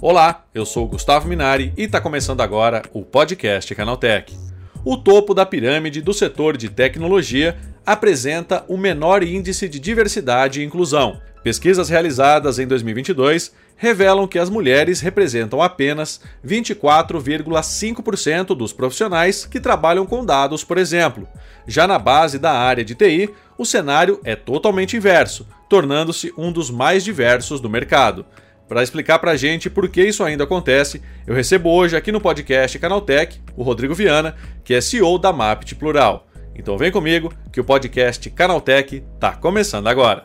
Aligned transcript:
Olá, 0.00 0.44
eu 0.52 0.66
sou 0.66 0.86
Gustavo 0.86 1.28
Minari 1.28 1.72
e 1.76 1.84
está 1.84 2.00
começando 2.00 2.40
agora 2.40 2.82
o 2.92 3.02
podcast 3.02 3.72
Canaltech. 3.74 4.36
O 4.84 4.96
topo 4.96 5.32
da 5.32 5.46
pirâmide 5.46 6.02
do 6.02 6.12
setor 6.12 6.56
de 6.56 6.68
tecnologia 6.68 7.56
apresenta 7.86 8.64
o 8.68 8.76
menor 8.76 9.22
índice 9.22 9.68
de 9.68 9.78
diversidade 9.78 10.60
e 10.60 10.64
inclusão. 10.64 11.20
Pesquisas 11.42 11.88
realizadas 11.88 12.58
em 12.58 12.66
2022 12.66 13.52
revelam 13.76 14.26
que 14.26 14.38
as 14.38 14.50
mulheres 14.50 15.00
representam 15.00 15.62
apenas 15.62 16.20
24,5% 16.46 18.54
dos 18.54 18.72
profissionais 18.72 19.46
que 19.46 19.60
trabalham 19.60 20.06
com 20.06 20.24
dados, 20.24 20.64
por 20.64 20.76
exemplo. 20.76 21.26
Já 21.66 21.86
na 21.86 21.98
base 21.98 22.38
da 22.38 22.52
área 22.52 22.84
de 22.84 22.94
TI, 22.94 23.30
o 23.56 23.64
cenário 23.64 24.20
é 24.24 24.36
totalmente 24.36 24.96
inverso, 24.96 25.46
tornando-se 25.68 26.32
um 26.36 26.52
dos 26.52 26.70
mais 26.70 27.04
diversos 27.04 27.60
do 27.60 27.70
mercado. 27.70 28.26
Para 28.66 28.82
explicar 28.82 29.18
para 29.18 29.32
a 29.32 29.36
gente 29.36 29.68
por 29.68 29.88
que 29.90 30.02
isso 30.02 30.24
ainda 30.24 30.44
acontece, 30.44 31.02
eu 31.26 31.34
recebo 31.34 31.68
hoje 31.70 31.96
aqui 31.96 32.10
no 32.10 32.20
podcast 32.20 32.78
Canaltech 32.78 33.38
o 33.54 33.62
Rodrigo 33.62 33.94
Viana, 33.94 34.34
que 34.64 34.72
é 34.72 34.80
CEO 34.80 35.18
da 35.18 35.32
Mapt 35.34 35.74
Plural. 35.74 36.26
Então 36.54 36.78
vem 36.78 36.90
comigo 36.90 37.30
que 37.52 37.60
o 37.60 37.64
podcast 37.64 38.30
Canaltech 38.30 39.04
está 39.14 39.32
começando 39.32 39.86
agora. 39.86 40.24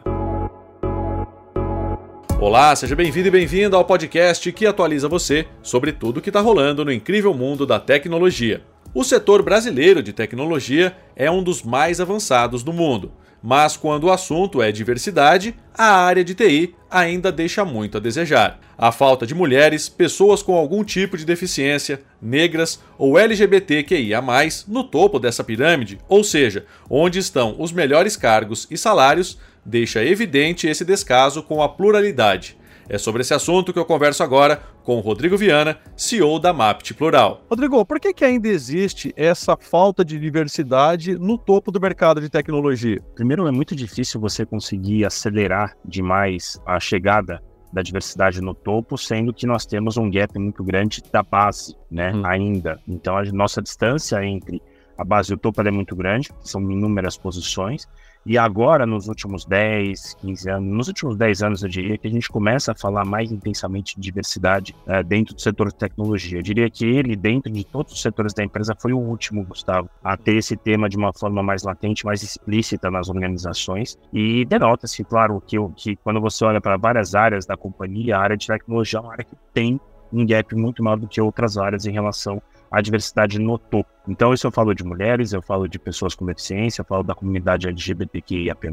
Olá, 2.39 2.73
seja 2.77 2.95
bem-vindo 2.95 3.27
e 3.27 3.31
bem-vinda 3.31 3.75
ao 3.75 3.83
podcast 3.83 4.49
que 4.53 4.65
atualiza 4.65 5.09
você 5.09 5.45
sobre 5.61 5.91
tudo 5.91 6.19
o 6.19 6.21
que 6.21 6.29
está 6.29 6.39
rolando 6.39 6.85
no 6.85 6.93
incrível 6.93 7.33
mundo 7.33 7.65
da 7.65 7.77
tecnologia. 7.77 8.61
O 8.93 9.03
setor 9.03 9.43
brasileiro 9.43 10.01
de 10.01 10.13
tecnologia 10.13 10.95
é 11.13 11.29
um 11.29 11.43
dos 11.43 11.61
mais 11.61 11.99
avançados 11.99 12.63
do 12.63 12.71
mundo. 12.71 13.11
Mas 13.41 13.77
quando 13.77 14.05
o 14.05 14.11
assunto 14.11 14.61
é 14.61 14.71
diversidade, 14.71 15.55
a 15.73 15.91
área 16.03 16.23
de 16.23 16.35
TI 16.35 16.75
ainda 16.91 17.31
deixa 17.31 17.63
muito 17.63 17.97
a 17.97 18.01
desejar. 18.01 18.59
A 18.77 18.91
falta 18.91 19.25
de 19.25 19.33
mulheres, 19.33 19.87
pessoas 19.87 20.41
com 20.41 20.55
algum 20.55 20.83
tipo 20.83 21.17
de 21.17 21.25
deficiência, 21.25 22.01
negras 22.21 22.81
ou 22.97 23.17
LGBTQIA, 23.17 24.21
no 24.67 24.83
topo 24.83 25.19
dessa 25.19 25.43
pirâmide, 25.43 25.99
ou 26.09 26.23
seja, 26.23 26.65
onde 26.89 27.19
estão 27.19 27.55
os 27.59 27.71
melhores 27.71 28.17
cargos 28.17 28.67
e 28.69 28.77
salários, 28.77 29.37
deixa 29.65 30.03
evidente 30.03 30.67
esse 30.67 30.83
descaso 30.83 31.41
com 31.41 31.61
a 31.61 31.69
pluralidade. 31.69 32.58
É 32.89 32.97
sobre 32.97 33.21
esse 33.21 33.35
assunto 33.35 33.71
que 33.71 33.77
eu 33.77 33.85
converso 33.85 34.23
agora 34.23 34.63
com 34.83 34.97
o 34.97 34.99
Rodrigo 34.99 35.37
Viana, 35.37 35.77
CEO 35.95 36.39
da 36.39 36.51
Mapt 36.51 36.95
Plural. 36.95 37.45
Rodrigo, 37.47 37.85
por 37.85 37.99
que, 37.99 38.11
que 38.11 38.25
ainda 38.25 38.47
existe 38.47 39.13
essa 39.15 39.55
falta 39.55 40.03
de 40.03 40.19
diversidade 40.19 41.15
no 41.15 41.37
topo 41.37 41.71
do 41.71 41.79
mercado 41.79 42.19
de 42.19 42.29
tecnologia? 42.29 42.99
Primeiro, 43.13 43.47
é 43.47 43.51
muito 43.51 43.75
difícil 43.75 44.19
você 44.19 44.43
conseguir 44.43 45.05
acelerar 45.05 45.77
demais 45.85 46.59
a 46.65 46.79
chegada 46.79 47.43
da 47.71 47.83
diversidade 47.83 48.41
no 48.41 48.55
topo, 48.55 48.97
sendo 48.97 49.31
que 49.31 49.45
nós 49.45 49.67
temos 49.67 49.95
um 49.95 50.09
gap 50.09 50.39
muito 50.39 50.63
grande 50.63 51.03
da 51.13 51.21
base, 51.21 51.75
né, 51.91 52.11
hum. 52.11 52.25
ainda. 52.25 52.79
Então, 52.87 53.15
a 53.15 53.23
nossa 53.25 53.61
distância 53.61 54.25
entre 54.25 54.59
a 54.97 55.05
base 55.05 55.31
e 55.31 55.35
o 55.35 55.37
topo 55.37 55.61
é 55.61 55.69
muito 55.69 55.95
grande, 55.95 56.29
são 56.41 56.59
inúmeras 56.71 57.15
posições, 57.15 57.87
e 58.25 58.37
agora, 58.37 58.85
nos 58.85 59.07
últimos 59.07 59.45
10, 59.45 60.15
15 60.15 60.49
anos, 60.49 60.69
nos 60.69 60.87
últimos 60.87 61.15
10 61.17 61.43
anos, 61.43 61.63
eu 61.63 61.69
diria 61.69 61.97
que 61.97 62.07
a 62.07 62.11
gente 62.11 62.29
começa 62.29 62.73
a 62.73 62.75
falar 62.75 63.05
mais 63.05 63.31
intensamente 63.31 63.95
de 63.95 64.01
diversidade 64.01 64.75
uh, 64.85 65.03
dentro 65.03 65.33
do 65.33 65.41
setor 65.41 65.69
de 65.69 65.75
tecnologia. 65.75 66.39
Eu 66.39 66.43
diria 66.43 66.69
que 66.69 66.85
ele, 66.85 67.15
dentro 67.15 67.51
de 67.51 67.65
todos 67.65 67.93
os 67.93 68.01
setores 68.01 68.33
da 68.33 68.43
empresa, 68.43 68.75
foi 68.79 68.93
o 68.93 68.99
último, 68.99 69.45
Gustavo, 69.45 69.89
a 70.03 70.17
ter 70.17 70.35
esse 70.35 70.57
tema 70.57 70.89
de 70.89 70.97
uma 70.97 71.13
forma 71.13 71.41
mais 71.41 71.63
latente, 71.63 72.05
mais 72.05 72.21
explícita 72.21 72.91
nas 72.91 73.09
organizações. 73.09 73.97
E 74.13 74.45
denota-se, 74.45 75.03
claro, 75.03 75.41
que, 75.45 75.57
que 75.75 75.95
quando 75.95 76.19
você 76.19 76.43
olha 76.43 76.59
para 76.59 76.77
várias 76.77 77.15
áreas 77.15 77.45
da 77.45 77.55
companhia, 77.55 78.17
a 78.17 78.21
área 78.21 78.37
de 78.37 78.45
tecnologia 78.45 78.99
é 78.99 79.01
uma 79.01 79.13
área 79.13 79.25
que 79.25 79.35
tem 79.53 79.79
um 80.11 80.25
gap 80.25 80.55
muito 80.55 80.83
maior 80.83 80.97
do 80.97 81.07
que 81.07 81.21
outras 81.21 81.57
áreas 81.57 81.85
em 81.85 81.91
relação 81.91 82.41
a 82.71 82.81
diversidade 82.81 83.39
no 83.39 83.57
topo. 83.57 83.89
Então, 84.07 84.33
isso 84.33 84.47
eu 84.47 84.51
falo 84.51 84.73
de 84.73 84.83
mulheres, 84.83 85.33
eu 85.33 85.41
falo 85.41 85.67
de 85.67 85.79
pessoas 85.79 86.15
com 86.15 86.25
deficiência, 86.25 86.81
eu 86.81 86.85
falo 86.85 87.03
da 87.03 87.15
comunidade 87.15 87.67
LGBTQIAP+, 87.67 88.69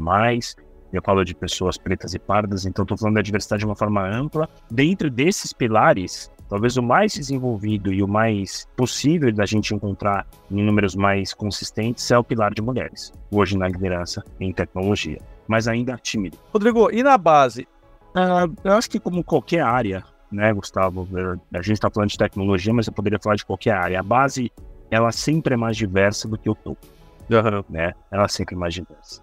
eu 0.93 1.01
falo 1.01 1.23
de 1.23 1.35
pessoas 1.35 1.77
pretas 1.77 2.13
e 2.13 2.19
pardas, 2.19 2.65
então 2.65 2.83
estou 2.83 2.97
falando 2.97 3.15
da 3.15 3.21
diversidade 3.21 3.59
de 3.59 3.65
uma 3.65 3.75
forma 3.75 4.07
ampla. 4.07 4.47
Dentro 4.71 5.09
desses 5.09 5.51
pilares, 5.51 6.31
talvez 6.49 6.77
o 6.77 6.83
mais 6.83 7.13
desenvolvido 7.13 7.91
e 7.91 8.01
o 8.01 8.07
mais 8.07 8.67
possível 8.75 9.31
da 9.33 9.45
gente 9.45 9.73
encontrar 9.73 10.25
em 10.49 10.63
números 10.63 10.95
mais 10.95 11.33
consistentes 11.33 12.09
é 12.09 12.17
o 12.17 12.23
pilar 12.23 12.53
de 12.53 12.61
mulheres, 12.61 13.11
hoje 13.31 13.57
na 13.57 13.67
liderança 13.67 14.23
em 14.39 14.53
tecnologia, 14.53 15.19
mas 15.47 15.67
ainda 15.67 15.97
tímido. 15.97 16.37
Rodrigo, 16.53 16.89
e 16.91 17.03
na 17.03 17.17
base? 17.17 17.67
Uh, 18.15 18.51
eu 18.63 18.73
acho 18.73 18.89
que 18.89 18.99
como 18.99 19.23
qualquer 19.23 19.61
área, 19.61 20.03
né, 20.31 20.53
Gustavo? 20.53 21.07
A 21.53 21.57
gente 21.61 21.73
está 21.73 21.89
falando 21.89 22.09
de 22.09 22.17
tecnologia, 22.17 22.73
mas 22.73 22.87
eu 22.87 22.93
poderia 22.93 23.19
falar 23.19 23.35
de 23.35 23.45
qualquer 23.45 23.71
área. 23.71 23.99
A 23.99 24.03
base, 24.03 24.51
ela 24.91 25.11
sempre 25.11 25.53
é 25.53 25.57
mais 25.57 25.77
diversa 25.77 26.27
do 26.27 26.37
que 26.37 26.49
o 26.49 26.55
topo, 26.55 26.85
uhum. 27.29 27.63
né? 27.69 27.93
Ela 28.11 28.25
é 28.25 28.27
sempre 28.27 28.55
é 28.55 28.57
mais 28.57 28.73
diversa. 28.73 29.21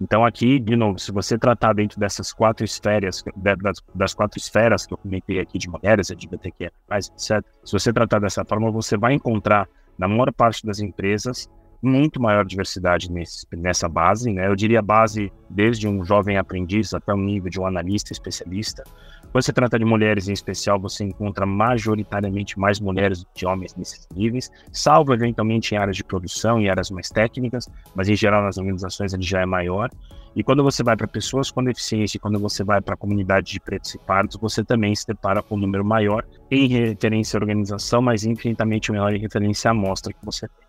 Então 0.00 0.24
aqui, 0.24 0.58
de 0.58 0.76
novo, 0.76 0.98
se 0.98 1.10
você 1.10 1.38
tratar 1.38 1.72
dentro 1.72 1.98
dessas 1.98 2.32
quatro 2.32 2.64
esferas, 2.64 3.24
das, 3.34 3.82
das 3.94 4.14
quatro 4.14 4.38
esferas 4.38 4.86
que 4.86 4.92
eu 4.92 4.98
comentei 4.98 5.40
aqui 5.40 5.58
de 5.58 5.70
mulheres, 5.70 6.10
LGBTQ+, 6.10 6.70
etc., 6.90 7.44
se 7.64 7.72
você 7.72 7.92
tratar 7.92 8.18
dessa 8.18 8.44
forma, 8.44 8.70
você 8.70 8.96
vai 8.96 9.14
encontrar, 9.14 9.66
na 9.98 10.06
maior 10.06 10.30
parte 10.32 10.66
das 10.66 10.80
empresas, 10.80 11.48
muito 11.82 12.20
maior 12.20 12.44
diversidade 12.44 13.10
nesse, 13.10 13.46
nessa 13.52 13.88
base, 13.88 14.32
né? 14.32 14.46
Eu 14.46 14.56
diria 14.56 14.82
base 14.82 15.32
desde 15.48 15.86
um 15.86 16.04
jovem 16.04 16.36
aprendiz 16.36 16.92
até 16.94 17.12
o 17.12 17.16
nível 17.16 17.50
de 17.50 17.60
um 17.60 17.66
analista 17.66 18.12
especialista. 18.12 18.84
Quando 19.32 19.44
se 19.44 19.52
trata 19.52 19.78
de 19.78 19.84
mulheres 19.84 20.28
em 20.28 20.32
especial, 20.32 20.80
você 20.80 21.04
encontra 21.04 21.44
majoritariamente 21.44 22.58
mais 22.58 22.80
mulheres 22.80 23.22
do 23.22 23.28
que 23.34 23.44
homens 23.44 23.74
nesses 23.76 24.08
níveis, 24.14 24.50
salvo 24.72 25.12
eventualmente 25.12 25.74
em 25.74 25.78
áreas 25.78 25.96
de 25.96 26.04
produção 26.04 26.60
e 26.60 26.70
áreas 26.70 26.90
mais 26.90 27.10
técnicas, 27.10 27.68
mas 27.94 28.08
em 28.08 28.16
geral 28.16 28.42
nas 28.42 28.56
organizações 28.56 29.12
ele 29.12 29.22
já 29.22 29.42
é 29.42 29.46
maior. 29.46 29.90
E 30.34 30.42
quando 30.42 30.62
você 30.62 30.82
vai 30.82 30.96
para 30.96 31.06
pessoas 31.06 31.50
com 31.50 31.64
deficiência, 31.64 32.20
quando 32.20 32.38
você 32.38 32.62
vai 32.62 32.80
para 32.80 32.94
a 32.94 32.96
comunidade 32.96 33.52
de 33.52 33.60
pretos 33.60 33.94
e 33.94 33.98
pardos, 33.98 34.36
você 34.36 34.64
também 34.64 34.94
se 34.94 35.06
depara 35.06 35.42
com 35.42 35.54
um 35.54 35.58
número 35.58 35.84
maior 35.84 36.24
em 36.50 36.66
referência 36.68 37.36
à 37.36 37.40
organização, 37.40 38.02
mas 38.02 38.24
infinitamente 38.24 38.92
menor 38.92 39.14
em 39.14 39.18
referência 39.18 39.70
à 39.70 39.72
amostra 39.72 40.12
que 40.12 40.24
você 40.24 40.46
tem. 40.46 40.65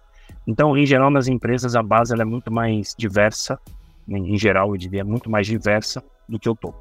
Então, 0.48 0.78
em 0.78 0.86
geral, 0.86 1.12
nas 1.12 1.28
empresas, 1.28 1.76
a 1.76 1.84
base 1.84 2.20
é 2.20 2.26
muito 2.26 2.52
mais 2.52 2.96
diversa, 2.98 3.60
em 4.08 4.38
geral, 4.38 4.74
eu 4.74 4.78
diria, 4.78 5.04
muito 5.04 5.30
mais 5.30 5.46
diversa 5.46 6.02
do 6.28 6.40
que 6.40 6.50
o 6.50 6.56
topo. 6.56 6.80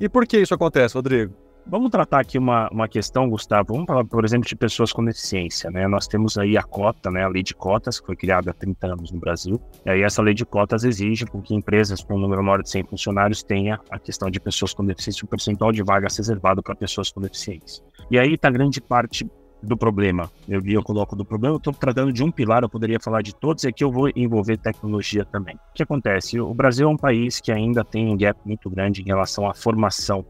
E 0.00 0.08
por 0.08 0.26
que 0.26 0.38
isso 0.38 0.54
acontece, 0.54 0.94
Rodrigo? 0.94 1.34
Vamos 1.66 1.90
tratar 1.90 2.20
aqui 2.20 2.36
uma, 2.36 2.68
uma 2.70 2.86
questão, 2.86 3.28
Gustavo. 3.28 3.72
Vamos 3.72 3.86
falar, 3.86 4.04
por 4.04 4.22
exemplo, 4.22 4.46
de 4.46 4.54
pessoas 4.54 4.92
com 4.92 5.02
deficiência. 5.02 5.70
Né? 5.70 5.88
Nós 5.88 6.06
temos 6.06 6.36
aí 6.36 6.58
a 6.58 6.62
cota, 6.62 7.10
né? 7.10 7.24
a 7.24 7.28
lei 7.28 7.42
de 7.42 7.54
cotas, 7.54 7.98
que 7.98 8.06
foi 8.06 8.16
criada 8.16 8.50
há 8.50 8.54
30 8.54 8.86
anos 8.86 9.10
no 9.10 9.18
Brasil. 9.18 9.58
E 9.86 9.90
aí 9.90 10.02
essa 10.02 10.20
lei 10.20 10.34
de 10.34 10.44
cotas 10.44 10.84
exige 10.84 11.24
que 11.24 11.54
empresas 11.54 12.02
com 12.02 12.16
um 12.16 12.18
número 12.18 12.42
maior 12.42 12.62
de 12.62 12.68
100 12.68 12.84
funcionários 12.84 13.42
tenha 13.42 13.80
a 13.90 13.98
questão 13.98 14.30
de 14.30 14.38
pessoas 14.40 14.74
com 14.74 14.84
deficiência, 14.84 15.24
um 15.24 15.28
percentual 15.28 15.72
de 15.72 15.82
vagas 15.82 16.16
reservado 16.18 16.62
para 16.62 16.74
pessoas 16.74 17.10
com 17.10 17.20
deficiência. 17.20 17.82
E 18.10 18.18
aí 18.18 18.34
está 18.34 18.50
grande 18.50 18.82
parte 18.82 19.26
do 19.64 19.76
problema. 19.76 20.30
Eu, 20.48 20.62
eu 20.64 20.82
coloco 20.82 21.16
do 21.16 21.24
problema, 21.24 21.54
eu 21.54 21.58
estou 21.58 21.72
tratando 21.72 22.12
de 22.12 22.22
um 22.22 22.30
pilar, 22.30 22.62
eu 22.62 22.68
poderia 22.68 23.00
falar 23.00 23.22
de 23.22 23.34
todos, 23.34 23.64
e 23.64 23.68
aqui 23.68 23.82
eu 23.82 23.90
vou 23.90 24.10
envolver 24.14 24.56
tecnologia 24.56 25.24
também. 25.24 25.56
O 25.56 25.74
que 25.74 25.82
acontece? 25.82 26.38
O 26.40 26.54
Brasil 26.54 26.88
é 26.88 26.90
um 26.90 26.96
país 26.96 27.40
que 27.40 27.50
ainda 27.50 27.84
tem 27.84 28.08
um 28.08 28.16
gap 28.16 28.38
muito 28.44 28.68
grande 28.70 29.02
em 29.02 29.04
relação 29.04 29.48
à 29.48 29.54
formação 29.54 30.24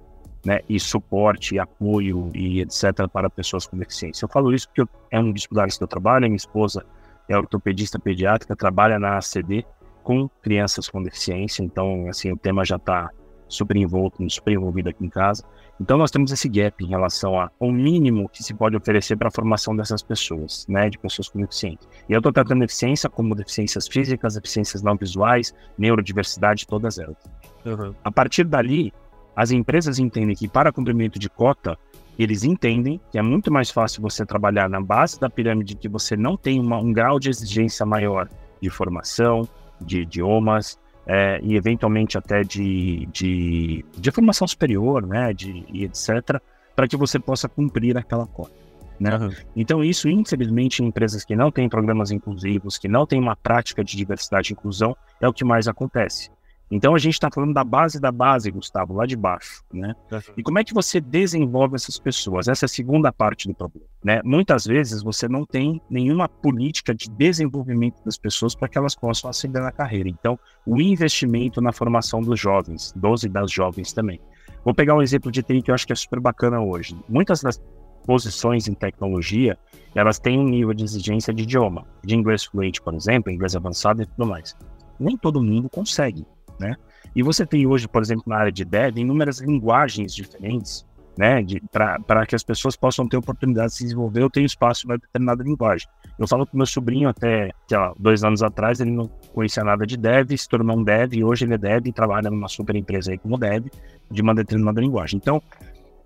né, 0.44 0.60
e 0.68 0.78
suporte, 0.78 1.54
e 1.54 1.58
apoio 1.58 2.30
e 2.34 2.60
etc. 2.60 3.08
para 3.12 3.30
pessoas 3.30 3.66
com 3.66 3.76
deficiência. 3.76 4.24
Eu 4.24 4.28
falo 4.28 4.52
isso 4.52 4.68
porque 4.68 4.82
eu, 4.82 4.88
é 5.10 5.18
um 5.18 5.32
dos 5.32 5.46
pilares 5.46 5.78
que 5.78 5.84
eu 5.84 5.88
trabalho, 5.88 6.26
minha 6.26 6.36
esposa 6.36 6.84
é 7.28 7.36
ortopedista 7.36 7.98
pediátrica, 7.98 8.54
trabalha 8.54 8.98
na 8.98 9.16
ACD 9.16 9.64
com 10.02 10.28
crianças 10.42 10.88
com 10.88 11.02
deficiência, 11.02 11.62
então 11.62 12.06
assim, 12.08 12.30
o 12.30 12.36
tema 12.36 12.64
já 12.64 12.76
está 12.76 13.10
super 13.48 13.76
envolto, 13.76 14.28
super 14.30 14.52
envolvido 14.52 14.90
aqui 14.90 15.04
em 15.04 15.08
casa. 15.08 15.42
Então 15.80 15.98
nós 15.98 16.10
temos 16.10 16.30
esse 16.30 16.48
gap 16.48 16.82
em 16.84 16.88
relação 16.88 17.34
ao 17.36 17.72
mínimo 17.72 18.28
que 18.28 18.42
se 18.42 18.54
pode 18.54 18.76
oferecer 18.76 19.16
para 19.16 19.28
a 19.28 19.30
formação 19.30 19.74
dessas 19.74 20.02
pessoas, 20.02 20.66
né, 20.68 20.88
de 20.88 20.98
pessoas 20.98 21.28
com 21.28 21.40
deficiência. 21.40 21.88
E 22.08 22.12
eu 22.12 22.18
estou 22.18 22.32
tratando 22.32 22.60
deficiência 22.60 23.10
como 23.10 23.34
deficiências 23.34 23.88
físicas, 23.88 24.34
deficiências 24.34 24.82
não 24.82 24.96
visuais, 24.96 25.52
neurodiversidade, 25.76 26.66
todas 26.66 26.98
elas. 26.98 27.16
Uhum. 27.64 27.92
A 28.04 28.10
partir 28.10 28.44
dali, 28.44 28.92
as 29.34 29.50
empresas 29.50 29.98
entendem 29.98 30.36
que 30.36 30.46
para 30.46 30.72
cumprimento 30.72 31.18
de 31.18 31.28
cota, 31.28 31.76
eles 32.16 32.44
entendem 32.44 33.00
que 33.10 33.18
é 33.18 33.22
muito 33.22 33.52
mais 33.52 33.70
fácil 33.70 34.00
você 34.00 34.24
trabalhar 34.24 34.68
na 34.68 34.80
base 34.80 35.18
da 35.18 35.28
pirâmide 35.28 35.74
que 35.74 35.88
você 35.88 36.16
não 36.16 36.36
tem 36.36 36.60
uma, 36.60 36.78
um 36.78 36.92
grau 36.92 37.18
de 37.18 37.28
exigência 37.28 37.84
maior 37.84 38.28
de 38.60 38.70
formação, 38.70 39.48
de 39.80 40.02
idiomas, 40.02 40.78
é, 41.06 41.40
e 41.42 41.56
eventualmente 41.56 42.16
até 42.16 42.42
de, 42.42 43.06
de, 43.12 43.84
de 43.96 44.10
formação 44.10 44.46
superior, 44.46 45.06
né, 45.06 45.32
de, 45.32 45.64
e 45.72 45.84
etc., 45.84 46.40
para 46.74 46.88
que 46.88 46.96
você 46.96 47.18
possa 47.18 47.48
cumprir 47.48 47.96
aquela 47.96 48.26
cota. 48.26 48.64
Né? 48.98 49.16
Uhum. 49.16 49.30
Então, 49.56 49.82
isso, 49.82 50.08
infelizmente, 50.08 50.82
em 50.82 50.86
empresas 50.86 51.24
que 51.24 51.34
não 51.34 51.50
têm 51.50 51.68
programas 51.68 52.10
inclusivos, 52.10 52.78
que 52.78 52.88
não 52.88 53.06
têm 53.06 53.20
uma 53.20 53.36
prática 53.36 53.82
de 53.82 53.96
diversidade 53.96 54.50
e 54.50 54.52
inclusão, 54.52 54.96
é 55.20 55.28
o 55.28 55.32
que 55.32 55.44
mais 55.44 55.68
acontece. 55.68 56.30
Então 56.70 56.94
a 56.94 56.98
gente 56.98 57.14
está 57.14 57.28
falando 57.32 57.52
da 57.52 57.62
base 57.62 58.00
da 58.00 58.10
base, 58.10 58.50
Gustavo, 58.50 58.94
lá 58.94 59.06
de 59.06 59.16
baixo, 59.16 59.62
né? 59.72 59.94
E 60.36 60.42
como 60.42 60.58
é 60.58 60.64
que 60.64 60.72
você 60.72 61.00
desenvolve 61.00 61.76
essas 61.76 61.98
pessoas? 61.98 62.48
Essa 62.48 62.64
é 62.64 62.66
a 62.66 62.68
segunda 62.68 63.12
parte 63.12 63.46
do 63.46 63.54
problema, 63.54 63.86
né? 64.02 64.20
Muitas 64.24 64.64
vezes 64.64 65.02
você 65.02 65.28
não 65.28 65.44
tem 65.44 65.80
nenhuma 65.90 66.28
política 66.28 66.94
de 66.94 67.08
desenvolvimento 67.10 68.02
das 68.04 68.16
pessoas 68.16 68.54
para 68.54 68.68
que 68.68 68.78
elas 68.78 68.94
possam 68.94 69.28
ascender 69.28 69.62
na 69.62 69.70
carreira. 69.70 70.08
Então, 70.08 70.38
o 70.66 70.80
investimento 70.80 71.60
na 71.60 71.72
formação 71.72 72.20
dos 72.20 72.40
jovens, 72.40 72.92
dos 72.96 73.24
e 73.24 73.28
das 73.28 73.50
jovens 73.50 73.92
também. 73.92 74.20
Vou 74.64 74.74
pegar 74.74 74.94
um 74.94 75.02
exemplo 75.02 75.30
de 75.30 75.42
TI 75.42 75.60
que 75.60 75.70
eu 75.70 75.74
acho 75.74 75.86
que 75.86 75.92
é 75.92 75.96
super 75.96 76.18
bacana 76.18 76.60
hoje. 76.60 76.96
Muitas 77.08 77.42
das 77.42 77.62
posições 78.06 78.68
em 78.68 78.74
tecnologia, 78.74 79.58
elas 79.94 80.18
têm 80.18 80.38
um 80.38 80.44
nível 80.44 80.74
de 80.74 80.84
exigência 80.84 81.32
de 81.32 81.42
idioma, 81.42 81.86
de 82.02 82.14
inglês 82.14 82.44
fluente, 82.44 82.80
por 82.80 82.94
exemplo, 82.94 83.30
inglês 83.30 83.54
avançado 83.54 84.02
e 84.02 84.06
tudo 84.06 84.26
mais. 84.26 84.56
Nem 84.98 85.16
todo 85.16 85.42
mundo 85.42 85.68
consegue 85.68 86.26
né? 86.58 86.76
E 87.14 87.22
você 87.22 87.46
tem 87.46 87.66
hoje, 87.66 87.86
por 87.86 88.02
exemplo, 88.02 88.24
na 88.26 88.36
área 88.36 88.52
de 88.52 88.64
dev, 88.64 88.98
inúmeras 88.98 89.40
linguagens 89.40 90.14
diferentes, 90.14 90.84
né, 91.16 91.44
para 91.70 92.26
que 92.26 92.34
as 92.34 92.42
pessoas 92.42 92.74
possam 92.74 93.06
ter 93.06 93.16
oportunidade 93.16 93.68
de 93.68 93.74
se 93.74 93.84
desenvolver, 93.84 94.22
eu 94.22 94.30
tenho 94.30 94.46
espaço 94.46 94.84
para 94.84 94.96
determinada 94.96 95.44
linguagem. 95.44 95.88
Eu 96.18 96.26
falo 96.26 96.44
com 96.44 96.56
meu 96.56 96.66
sobrinho 96.66 97.08
até, 97.08 97.52
sei 97.68 97.78
lá, 97.78 97.94
dois 97.98 98.24
anos 98.24 98.42
atrás, 98.42 98.80
ele 98.80 98.90
não 98.90 99.06
conhecia 99.32 99.62
nada 99.62 99.86
de 99.86 99.96
dev, 99.96 100.32
se 100.36 100.48
tornou 100.48 100.76
um 100.76 100.82
dev, 100.82 101.14
e 101.14 101.22
hoje 101.22 101.44
ele 101.44 101.54
é 101.54 101.58
dev 101.58 101.86
e 101.86 101.92
trabalha 101.92 102.30
numa 102.30 102.48
super 102.48 102.74
empresa 102.74 103.12
aí 103.12 103.18
como 103.18 103.38
dev, 103.38 103.66
de 104.10 104.22
uma 104.22 104.34
determinada 104.34 104.80
linguagem. 104.80 105.16
Então, 105.16 105.40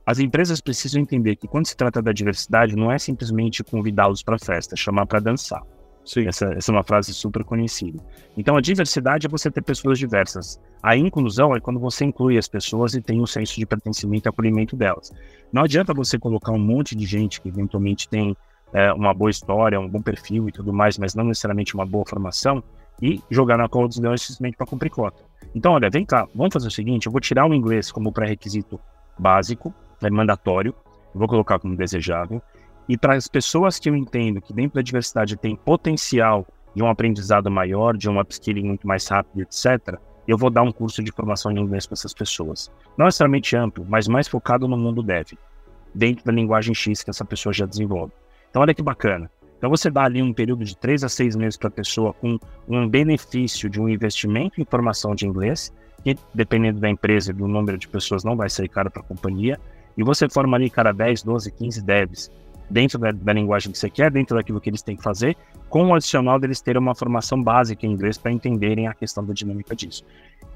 as 0.04 0.18
empresas 0.18 0.60
precisam 0.60 1.00
entender 1.00 1.36
que 1.36 1.48
quando 1.48 1.66
se 1.66 1.76
trata 1.76 2.02
da 2.02 2.12
diversidade, 2.12 2.76
não 2.76 2.92
é 2.92 2.98
simplesmente 2.98 3.64
convidá-los 3.64 4.22
para 4.22 4.38
festa, 4.38 4.76
chamar 4.76 5.06
para 5.06 5.20
dançar. 5.20 5.62
Sim. 6.08 6.26
Essa, 6.26 6.46
essa 6.54 6.72
é 6.72 6.74
uma 6.74 6.82
frase 6.82 7.12
super 7.12 7.44
conhecida. 7.44 8.02
Então, 8.34 8.56
a 8.56 8.62
diversidade 8.62 9.26
é 9.26 9.28
você 9.28 9.50
ter 9.50 9.60
pessoas 9.60 9.98
diversas. 9.98 10.58
A 10.82 10.96
inclusão 10.96 11.54
é 11.54 11.60
quando 11.60 11.78
você 11.78 12.06
inclui 12.06 12.38
as 12.38 12.48
pessoas 12.48 12.94
e 12.94 13.02
tem 13.02 13.20
um 13.20 13.26
senso 13.26 13.56
de 13.56 13.66
pertencimento 13.66 14.26
e 14.26 14.30
acolhimento 14.30 14.74
delas. 14.74 15.12
Não 15.52 15.64
adianta 15.64 15.92
você 15.92 16.18
colocar 16.18 16.52
um 16.52 16.58
monte 16.58 16.96
de 16.96 17.04
gente 17.04 17.42
que 17.42 17.48
eventualmente 17.48 18.08
tem 18.08 18.34
é, 18.72 18.90
uma 18.94 19.12
boa 19.12 19.30
história, 19.30 19.78
um 19.78 19.86
bom 19.86 20.00
perfil 20.00 20.48
e 20.48 20.52
tudo 20.52 20.72
mais, 20.72 20.96
mas 20.96 21.14
não 21.14 21.24
necessariamente 21.24 21.74
uma 21.74 21.84
boa 21.84 22.06
formação, 22.06 22.64
e 23.02 23.20
jogar 23.30 23.58
na 23.58 23.68
cola 23.68 23.86
dos 23.86 23.98
leões 23.98 24.22
simplesmente 24.22 24.56
para 24.56 24.66
cumprir 24.66 24.90
cota. 24.90 25.22
Então, 25.54 25.72
olha, 25.72 25.90
vem 25.90 26.06
cá, 26.06 26.26
vamos 26.34 26.54
fazer 26.54 26.68
o 26.68 26.70
seguinte: 26.70 27.06
eu 27.06 27.12
vou 27.12 27.20
tirar 27.20 27.46
o 27.46 27.54
inglês 27.54 27.92
como 27.92 28.10
pré-requisito 28.12 28.80
básico, 29.18 29.74
é 30.02 30.10
mandatório, 30.10 30.74
vou 31.14 31.28
colocar 31.28 31.58
como 31.58 31.76
desejável, 31.76 32.42
e 32.88 32.96
para 32.96 33.14
as 33.14 33.28
pessoas 33.28 33.78
que 33.78 33.90
eu 33.90 33.94
entendo 33.94 34.40
que 34.40 34.52
dentro 34.52 34.76
da 34.76 34.82
diversidade 34.82 35.36
tem 35.36 35.54
potencial 35.54 36.46
de 36.74 36.82
um 36.82 36.88
aprendizado 36.88 37.50
maior, 37.50 37.96
de 37.96 38.08
um 38.08 38.18
upskilling 38.18 38.64
muito 38.64 38.86
mais 38.86 39.06
rápido, 39.06 39.42
etc., 39.42 39.98
eu 40.26 40.36
vou 40.36 40.50
dar 40.50 40.62
um 40.62 40.72
curso 40.72 41.02
de 41.02 41.10
formação 41.10 41.50
em 41.50 41.58
inglês 41.58 41.86
para 41.86 41.94
essas 41.94 42.12
pessoas. 42.12 42.70
Não 42.96 43.06
necessariamente 43.06 43.56
amplo, 43.56 43.84
mas 43.88 44.06
mais 44.06 44.28
focado 44.28 44.68
no 44.68 44.76
mundo 44.76 45.02
dev, 45.02 45.32
dentro 45.94 46.24
da 46.24 46.32
linguagem 46.32 46.74
X 46.74 47.02
que 47.02 47.10
essa 47.10 47.24
pessoa 47.24 47.52
já 47.52 47.66
desenvolve. 47.66 48.12
Então, 48.50 48.62
olha 48.62 48.74
que 48.74 48.82
bacana. 48.82 49.30
Então, 49.56 49.70
você 49.70 49.90
dá 49.90 50.04
ali 50.04 50.22
um 50.22 50.32
período 50.32 50.64
de 50.64 50.76
três 50.76 51.02
a 51.02 51.08
seis 51.08 51.34
meses 51.34 51.56
para 51.56 51.68
a 51.68 51.70
pessoa 51.70 52.12
com 52.12 52.38
um 52.68 52.86
benefício 52.86 53.68
de 53.68 53.80
um 53.80 53.88
investimento 53.88 54.60
em 54.60 54.64
formação 54.64 55.14
de 55.14 55.26
inglês, 55.26 55.72
que, 56.04 56.16
dependendo 56.34 56.78
da 56.78 56.88
empresa 56.88 57.30
e 57.30 57.34
do 57.34 57.48
número 57.48 57.76
de 57.76 57.88
pessoas, 57.88 58.22
não 58.22 58.36
vai 58.36 58.48
sair 58.48 58.68
caro 58.68 58.90
para 58.90 59.02
a 59.02 59.04
companhia, 59.04 59.58
e 59.96 60.04
você 60.04 60.28
forma 60.28 60.56
ali, 60.56 60.70
cara, 60.70 60.92
10, 60.92 61.22
12, 61.22 61.50
15 61.52 61.82
devs 61.82 62.30
dentro 62.70 62.98
da, 62.98 63.10
da, 63.10 63.32
linguagem 63.32 63.72
que 63.72 63.78
você 63.78 63.88
quer, 63.88 64.10
dentro 64.10 64.36
daquilo 64.36 64.60
que 64.60 64.70
eles 64.70 64.82
têm 64.82 64.96
que 64.96 65.02
fazer, 65.02 65.36
com 65.68 65.88
o 65.88 65.94
adicional 65.94 66.38
deles 66.38 66.60
terem 66.60 66.80
uma 66.80 66.94
formação 66.94 67.42
básica 67.42 67.86
em 67.86 67.92
inglês 67.92 68.18
para 68.18 68.32
entenderem 68.32 68.86
a 68.86 68.94
questão 68.94 69.24
da 69.24 69.32
dinâmica 69.32 69.74
disso. 69.74 70.04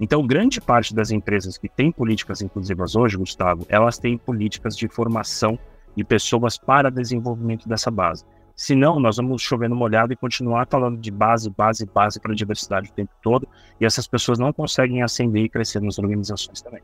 Então, 0.00 0.26
grande 0.26 0.61
parte 0.61 0.94
das 0.94 1.11
empresas 1.11 1.56
que 1.56 1.69
têm 1.69 1.93
políticas 1.93 2.43
inclusivas 2.43 2.97
hoje, 2.97 3.17
Gustavo, 3.17 3.67
elas 3.69 3.99
têm 3.99 4.19
políticas 4.19 4.76
de 4.76 4.88
formação 4.88 5.59
de 5.97 6.05
pessoas 6.05 6.56
para 6.56 6.91
desenvolvimento 6.91 7.69
dessa 7.69 7.91
base. 7.91 8.25
Senão, 8.55 9.00
nós 9.00 9.17
vamos 9.17 9.43
chover 9.43 9.69
no 9.69 9.76
molhado 9.76 10.12
e 10.12 10.17
continuar 10.17 10.67
falando 10.67 10.99
de 10.99 11.11
base, 11.11 11.50
base, 11.50 11.87
base 11.87 12.20
para 12.20 12.32
a 12.32 12.35
diversidade 12.35 12.91
o 12.91 12.93
tempo 12.93 13.12
todo, 13.23 13.49
e 13.81 13.85
essas 13.85 14.06
pessoas 14.06 14.38
não 14.38 14.53
conseguem 14.53 15.03
ascender 15.03 15.44
e 15.44 15.49
crescer 15.49 15.81
nas 15.81 15.99
organizações 15.99 16.61
também. 16.61 16.82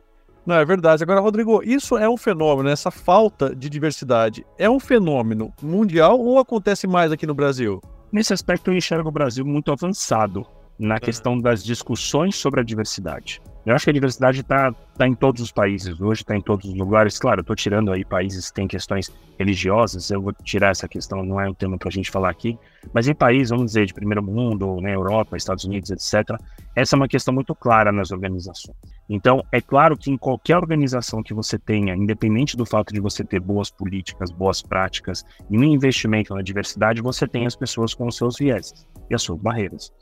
Não, 0.49 0.55
é 0.55 0.65
verdade. 0.65 1.03
Agora, 1.03 1.21
Rodrigo, 1.21 1.63
isso 1.63 1.99
é 1.99 2.09
um 2.09 2.17
fenômeno, 2.17 2.71
essa 2.71 2.91
falta 2.91 3.55
de 3.55 3.69
diversidade 3.69 4.47
é 4.57 4.69
um 4.69 4.81
fenômeno 4.81 5.53
mundial 5.63 6.19
ou 6.19 6.39
acontece 6.39 6.87
mais 6.87 7.13
aqui 7.13 7.27
no 7.27 7.35
Brasil? 7.35 7.83
Nesse 8.11 8.33
aspecto, 8.33 8.71
eu 8.71 8.75
enxergo 8.75 9.11
o 9.11 9.13
Brasil 9.13 9.45
muito 9.45 9.71
avançado 9.71 10.47
na 10.79 10.95
uhum. 10.95 11.01
questão 11.01 11.39
das 11.39 11.63
discussões 11.63 12.35
sobre 12.35 12.61
a 12.61 12.63
diversidade. 12.63 13.43
Eu 13.69 13.75
acho 13.75 13.85
que 13.85 13.91
a 13.91 13.93
diversidade 13.93 14.41
está 14.41 14.73
tá 14.97 15.07
em 15.07 15.15
todos 15.15 15.43
os 15.43 15.53
países 15.53 16.01
hoje, 16.01 16.23
está 16.23 16.35
em 16.35 16.41
todos 16.41 16.71
os 16.71 16.75
lugares. 16.75 17.19
Claro, 17.19 17.41
eu 17.41 17.43
estou 17.43 17.55
tirando 17.55 17.93
aí 17.93 18.03
países 18.03 18.49
que 18.49 18.55
têm 18.55 18.67
questões 18.67 19.13
religiosas, 19.39 20.11
eu 20.11 20.23
vou 20.23 20.33
tirar 20.33 20.71
essa 20.71 20.89
questão, 20.89 21.23
não 21.23 21.39
é 21.39 21.47
um 21.51 21.53
tema 21.53 21.77
para 21.77 21.91
a 21.91 21.93
gente 21.93 22.11
falar 22.11 22.31
aqui. 22.31 22.59
Mas 22.95 23.09
em 23.09 23.15
países, 23.15 23.51
vamos 23.51 23.67
dizer, 23.67 23.85
de 23.85 23.93
primeiro 23.93 24.23
mundo, 24.23 24.81
né, 24.81 24.95
Europa, 24.95 25.37
Estados 25.37 25.65
Unidos, 25.65 25.91
etc., 25.91 26.35
essa 26.75 26.97
é 26.97 26.97
uma 26.97 27.07
questão 27.07 27.35
muito 27.35 27.55
clara 27.55 27.93
nas 27.93 28.11
organizações. 28.11 28.75
Então, 29.07 29.45
é 29.53 29.61
claro 29.61 29.99
que 29.99 30.11
em 30.11 30.17
qualquer 30.17 30.57
organização 30.57 31.23
que 31.23 31.35
você 31.35 31.59
tenha, 31.59 31.95
independente 31.95 32.57
do 32.57 32.65
fato 32.65 32.95
de 32.95 33.01
você 33.01 33.23
ter 33.23 33.39
boas 33.39 33.71
políticas, 33.71 34.31
boas 34.31 34.63
práticas 34.63 35.27
e 35.51 35.59
um 35.59 35.65
investimento 35.65 36.35
na 36.35 36.41
diversidade, 36.41 37.03
você 37.03 37.29
tem 37.29 37.45
as 37.45 37.55
pessoas 37.55 37.93
com 37.93 38.07
os 38.07 38.17
seus 38.17 38.39
vieses 38.39 38.87
e 39.11 39.15
as 39.15 39.21
suas 39.21 39.39
barreiras. 39.39 39.93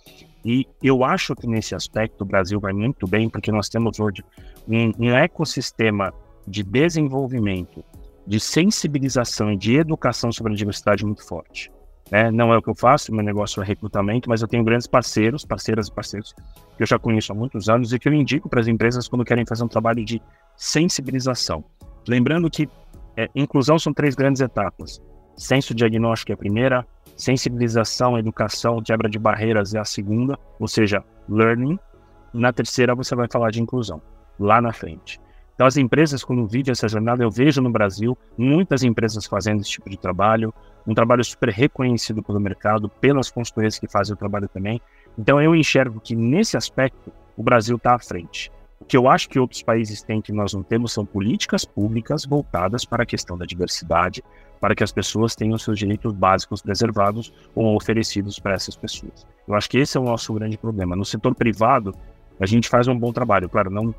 E 0.47 0.65
eu 0.81 1.03
acho 1.03 1.35
que 1.35 1.45
nesse 1.45 1.75
aspecto 1.75 2.23
o 2.23 2.25
Brasil 2.25 2.61
vai 2.61 2.73
muito 2.73 3.05
bem, 3.05 3.29
porque 3.29 3.51
nós 3.51 3.69
temos 3.69 3.99
hoje 3.99 4.23
um, 4.69 4.93
um 4.97 5.11
ecossistema 5.11 6.15
de 6.47 6.63
desenvolvimento, 6.63 7.85
de 8.25 8.39
sensibilização 8.39 9.53
e 9.53 9.57
de 9.57 9.75
educação 9.75 10.31
sobre 10.31 10.53
a 10.53 10.57
diversidade 10.57 11.05
muito 11.05 11.27
forte. 11.27 11.69
Né? 12.13 12.31
Não 12.31 12.55
é 12.55 12.59
o 12.59 12.63
que 12.63 12.71
eu 12.71 12.77
faço, 12.77 13.13
meu 13.13 13.25
negócio 13.25 13.61
é 13.61 13.67
recrutamento, 13.67 14.29
mas 14.29 14.41
eu 14.41 14.47
tenho 14.47 14.63
grandes 14.63 14.87
parceiros, 14.87 15.45
parceiras 15.45 15.89
e 15.89 15.93
parceiros 15.93 16.33
que 16.77 16.83
eu 16.85 16.87
já 16.87 16.97
conheço 16.97 17.33
há 17.33 17.35
muitos 17.35 17.69
anos 17.69 17.93
e 17.93 17.99
que 17.99 18.09
eu 18.09 18.13
indico 18.13 18.49
para 18.49 18.61
as 18.61 18.69
empresas 18.69 19.09
quando 19.09 19.25
querem 19.25 19.45
fazer 19.45 19.65
um 19.65 19.69
trabalho 19.69 20.05
de 20.05 20.23
sensibilização. 20.57 21.65
Lembrando 22.07 22.49
que 22.49 22.69
é, 23.17 23.29
inclusão 23.35 23.81
são 23.81 23.93
três 23.93 24.15
grandes 24.15 24.41
etapas: 24.41 25.03
senso 25.37 25.75
diagnóstico 25.75 26.33
é 26.33 26.35
a 26.35 26.39
primeira, 26.39 26.87
sensibilização, 27.17 28.19
educação, 28.19 28.83
quebra 28.83 29.09
de 29.09 29.19
barreiras 29.19 29.75
é 29.75 29.79
a 29.79 29.85
segunda, 29.85 30.39
ou 30.59 30.69
seja, 30.69 31.03
learning. 31.29 31.79
Na 32.33 32.53
terceira 32.53 32.95
você 32.95 33.15
vai 33.15 33.27
falar 33.31 33.51
de 33.51 33.63
inclusão, 33.63 34.01
lá 34.39 34.61
na 34.61 34.73
frente. 34.73 35.21
Então, 35.57 35.67
as 35.67 35.79
empresas, 35.79 36.23
quando 36.23 36.47
vivem 36.47 36.71
essa 36.71 36.87
jornada, 36.87 37.25
eu 37.25 37.31
vejo 37.31 37.63
no 37.63 37.71
Brasil 37.71 38.17
muitas 38.37 38.83
empresas 38.83 39.25
fazendo 39.25 39.63
esse 39.63 39.71
tipo 39.71 39.89
de 39.89 39.97
trabalho, 39.97 40.53
um 40.87 40.93
trabalho 40.93 41.25
super 41.25 41.49
reconhecido 41.49 42.23
pelo 42.23 42.39
mercado, 42.39 42.91
pelas 42.91 43.31
consultorias 43.31 43.79
que 43.79 43.89
fazem 43.89 44.13
o 44.13 44.19
trabalho 44.19 44.49
também. 44.49 44.79
Então, 45.19 45.41
eu 45.41 45.55
enxergo 45.55 45.99
que 45.99 46.15
nesse 46.15 46.59
aspecto 46.59 47.11
o 47.35 47.43
Brasil 47.43 47.77
está 47.77 47.95
à 47.95 47.99
frente. 47.99 48.53
O 48.79 48.85
que 48.85 48.99
eu 48.99 49.09
acho 49.09 49.31
que 49.31 49.39
outros 49.39 49.63
países 49.63 50.03
têm 50.03 50.21
que 50.21 50.31
nós 50.31 50.53
não 50.53 50.63
temos 50.63 50.93
são 50.93 51.07
políticas 51.07 51.65
públicas 51.65 52.27
voltadas 52.27 52.85
para 52.85 53.05
a 53.05 53.07
questão 53.07 53.39
da 53.39 53.47
diversidade, 53.47 54.23
para 54.61 54.75
que 54.75 54.83
as 54.83 54.93
pessoas 54.93 55.35
tenham 55.35 55.57
seus 55.59 55.79
direitos 55.79 56.13
básicos 56.13 56.63
preservados 56.63 57.33
ou 57.55 57.77
oferecidos 57.77 58.39
para 58.39 58.55
essas 58.55 58.77
pessoas. 58.77 59.27
Eu 59.47 59.55
acho 59.55 59.69
que 59.69 59.79
esse 59.79 59.97
é 59.97 60.01
o 60.01 60.05
nosso 60.05 60.33
grande 60.35 60.57
problema. 60.57 60.97
No 60.97 61.05
setor 61.05 61.35
privado, 61.35 61.95
a 62.41 62.47
gente 62.47 62.69
faz 62.69 62.89
um 62.89 62.99
bom 62.99 63.13
trabalho, 63.13 63.49
claro, 63.49 63.71
não 63.71 63.95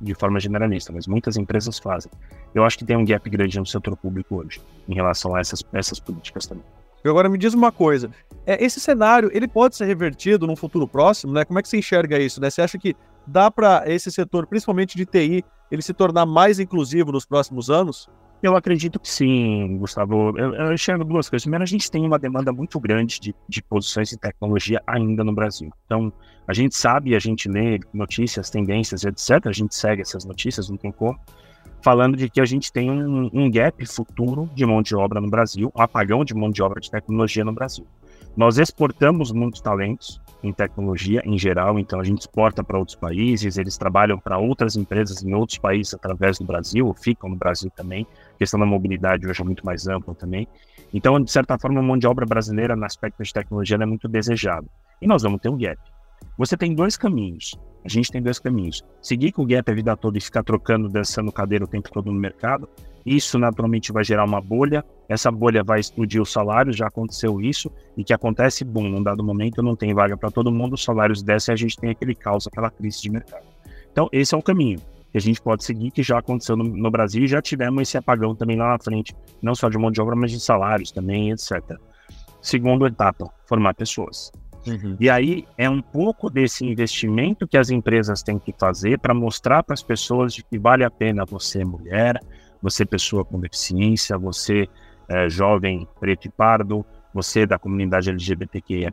de 0.00 0.14
forma 0.14 0.38
generalista, 0.38 0.92
mas 0.92 1.06
muitas 1.06 1.36
empresas 1.36 1.78
fazem. 1.78 2.10
Eu 2.54 2.64
acho 2.64 2.78
que 2.78 2.84
tem 2.84 2.96
um 2.96 3.04
gap 3.04 3.28
grande 3.30 3.58
no 3.58 3.66
setor 3.66 3.96
público 3.96 4.36
hoje, 4.36 4.60
em 4.88 4.94
relação 4.94 5.34
a 5.34 5.40
essas, 5.40 5.62
essas 5.72 5.98
políticas 5.98 6.46
também. 6.46 6.64
Agora 7.04 7.28
me 7.28 7.38
diz 7.38 7.54
uma 7.54 7.70
coisa, 7.70 8.10
é, 8.44 8.62
esse 8.64 8.80
cenário 8.80 9.30
ele 9.32 9.46
pode 9.46 9.76
ser 9.76 9.84
revertido 9.84 10.46
num 10.46 10.56
futuro 10.56 10.88
próximo, 10.88 11.32
né? 11.32 11.44
Como 11.44 11.58
é 11.58 11.62
que 11.62 11.68
você 11.68 11.78
enxerga 11.78 12.18
isso, 12.18 12.40
né? 12.40 12.50
Você 12.50 12.60
acha 12.60 12.76
que 12.78 12.96
dá 13.26 13.48
para 13.48 13.84
esse 13.86 14.10
setor, 14.10 14.46
principalmente 14.46 14.96
de 14.96 15.06
TI, 15.06 15.44
ele 15.70 15.82
se 15.82 15.94
tornar 15.94 16.26
mais 16.26 16.58
inclusivo 16.58 17.12
nos 17.12 17.24
próximos 17.24 17.70
anos? 17.70 18.08
Eu 18.46 18.54
acredito 18.54 19.00
que 19.00 19.08
sim, 19.08 19.76
Gustavo. 19.76 20.32
Eu, 20.38 20.54
eu 20.54 20.72
enxergo 20.72 21.02
duas 21.02 21.28
coisas. 21.28 21.42
Primeiro, 21.42 21.64
a 21.64 21.66
gente 21.66 21.90
tem 21.90 22.06
uma 22.06 22.16
demanda 22.16 22.52
muito 22.52 22.78
grande 22.78 23.18
de, 23.18 23.34
de 23.48 23.60
posições 23.60 24.08
de 24.08 24.16
tecnologia 24.16 24.80
ainda 24.86 25.24
no 25.24 25.34
Brasil. 25.34 25.68
Então, 25.84 26.12
a 26.46 26.54
gente 26.54 26.76
sabe, 26.76 27.16
a 27.16 27.18
gente 27.18 27.48
lê 27.48 27.80
notícias, 27.92 28.48
tendências, 28.48 29.02
etc. 29.02 29.46
A 29.46 29.52
gente 29.52 29.74
segue 29.74 30.02
essas 30.02 30.24
notícias, 30.24 30.70
não 30.70 30.76
tem 30.76 30.92
como. 30.92 31.18
Falando 31.82 32.16
de 32.16 32.30
que 32.30 32.40
a 32.40 32.44
gente 32.44 32.72
tem 32.72 32.88
um, 32.88 33.28
um 33.34 33.50
gap 33.50 33.84
futuro 33.84 34.48
de 34.54 34.64
mão 34.64 34.80
de 34.80 34.94
obra 34.94 35.20
no 35.20 35.28
Brasil, 35.28 35.72
um 35.76 35.82
apagão 35.82 36.24
de 36.24 36.32
mão 36.32 36.48
de 36.48 36.62
obra 36.62 36.80
de 36.80 36.88
tecnologia 36.88 37.44
no 37.44 37.52
Brasil. 37.52 37.84
Nós 38.36 38.58
exportamos 38.58 39.32
muitos 39.32 39.60
talentos 39.60 40.20
em 40.42 40.52
tecnologia 40.52 41.22
em 41.24 41.38
geral, 41.38 41.78
então 41.78 42.00
a 42.00 42.04
gente 42.04 42.20
exporta 42.20 42.62
para 42.62 42.78
outros 42.78 42.96
países, 42.96 43.56
eles 43.56 43.76
trabalham 43.76 44.18
para 44.18 44.38
outras 44.38 44.76
empresas 44.76 45.22
em 45.22 45.34
outros 45.34 45.58
países 45.58 45.94
através 45.94 46.38
do 46.38 46.44
Brasil, 46.44 46.86
ou 46.86 46.94
ficam 46.94 47.28
no 47.30 47.36
Brasil 47.36 47.70
também. 47.70 48.06
A 48.34 48.38
questão 48.38 48.60
da 48.60 48.66
mobilidade 48.66 49.26
hoje 49.26 49.40
é 49.40 49.44
muito 49.44 49.64
mais 49.64 49.88
ampla 49.88 50.14
também. 50.14 50.46
Então, 50.92 51.20
de 51.20 51.30
certa 51.30 51.58
forma, 51.58 51.80
a 51.80 51.82
mão 51.82 51.98
de 51.98 52.06
obra 52.06 52.24
brasileira 52.24 52.76
no 52.76 52.84
aspecto 52.84 53.22
de 53.22 53.32
tecnologia 53.32 53.76
é 53.76 53.86
muito 53.86 54.08
desejada. 54.08 54.66
E 55.00 55.06
nós 55.06 55.22
vamos 55.22 55.40
ter 55.40 55.48
um 55.48 55.58
gap. 55.58 55.78
Você 56.38 56.56
tem 56.56 56.74
dois 56.74 56.96
caminhos. 56.96 57.54
A 57.84 57.88
gente 57.88 58.10
tem 58.10 58.22
dois 58.22 58.38
caminhos. 58.38 58.82
Seguir 59.00 59.32
com 59.32 59.42
o 59.42 59.46
gap 59.46 59.70
a 59.70 59.74
vida 59.74 59.96
toda 59.96 60.18
e 60.18 60.20
ficar 60.20 60.42
trocando, 60.42 60.88
dançando 60.88 61.32
cadeira 61.32 61.64
o 61.64 61.68
tempo 61.68 61.90
todo 61.90 62.10
no 62.10 62.18
mercado. 62.18 62.68
Isso 63.06 63.38
naturalmente 63.38 63.92
vai 63.92 64.02
gerar 64.02 64.24
uma 64.24 64.40
bolha. 64.40 64.84
Essa 65.08 65.30
bolha 65.30 65.62
vai 65.62 65.78
explodir 65.78 66.20
os 66.20 66.32
salários. 66.32 66.76
Já 66.76 66.88
aconteceu 66.88 67.40
isso. 67.40 67.70
E 67.96 68.02
que 68.02 68.12
acontece, 68.12 68.64
bom, 68.64 68.82
num 68.82 69.02
dado 69.02 69.22
momento 69.22 69.62
não 69.62 69.76
tem 69.76 69.94
vaga 69.94 70.16
para 70.16 70.30
todo 70.30 70.50
mundo, 70.50 70.74
os 70.74 70.82
salários 70.82 71.22
descem 71.22 71.52
e 71.52 71.54
a 71.54 71.56
gente 71.56 71.76
tem 71.76 71.90
aquele 71.90 72.16
caos, 72.16 72.48
aquela 72.48 72.68
crise 72.68 73.00
de 73.00 73.10
mercado. 73.10 73.44
Então, 73.92 74.08
esse 74.12 74.34
é 74.34 74.38
o 74.38 74.42
caminho 74.42 74.80
que 75.12 75.18
a 75.18 75.20
gente 75.20 75.40
pode 75.40 75.64
seguir, 75.64 75.90
que 75.92 76.02
já 76.02 76.18
aconteceu 76.18 76.56
no, 76.56 76.64
no 76.64 76.90
Brasil 76.90 77.24
e 77.24 77.28
já 77.28 77.40
tivemos 77.40 77.80
esse 77.82 77.96
apagão 77.96 78.34
também 78.34 78.56
lá 78.56 78.72
na 78.72 78.78
frente, 78.78 79.14
não 79.40 79.54
só 79.54 79.68
de 79.70 79.78
mão 79.78 79.90
de 79.90 80.00
obra, 80.00 80.16
mas 80.16 80.30
de 80.30 80.40
salários 80.40 80.90
também, 80.90 81.30
etc. 81.30 81.62
Segunda 82.42 82.86
etapa, 82.86 83.32
formar 83.46 83.72
pessoas. 83.74 84.30
Uhum. 84.66 84.96
E 84.98 85.08
aí 85.08 85.46
é 85.56 85.70
um 85.70 85.80
pouco 85.80 86.28
desse 86.28 86.66
investimento 86.66 87.46
que 87.46 87.56
as 87.56 87.70
empresas 87.70 88.22
têm 88.22 88.38
que 88.38 88.52
fazer 88.58 88.98
para 88.98 89.14
mostrar 89.14 89.62
para 89.62 89.74
as 89.74 89.82
pessoas 89.82 90.34
de 90.34 90.42
que 90.42 90.58
vale 90.58 90.84
a 90.84 90.90
pena 90.90 91.24
você 91.24 91.64
mulher, 91.64 92.20
você 92.66 92.84
pessoa 92.84 93.24
com 93.24 93.38
deficiência, 93.38 94.18
você 94.18 94.68
é, 95.08 95.28
jovem 95.28 95.86
preto 96.00 96.26
e 96.26 96.30
pardo, 96.30 96.84
você 97.14 97.46
da 97.46 97.58
comunidade 97.60 98.10
LGBTQIA+, 98.10 98.92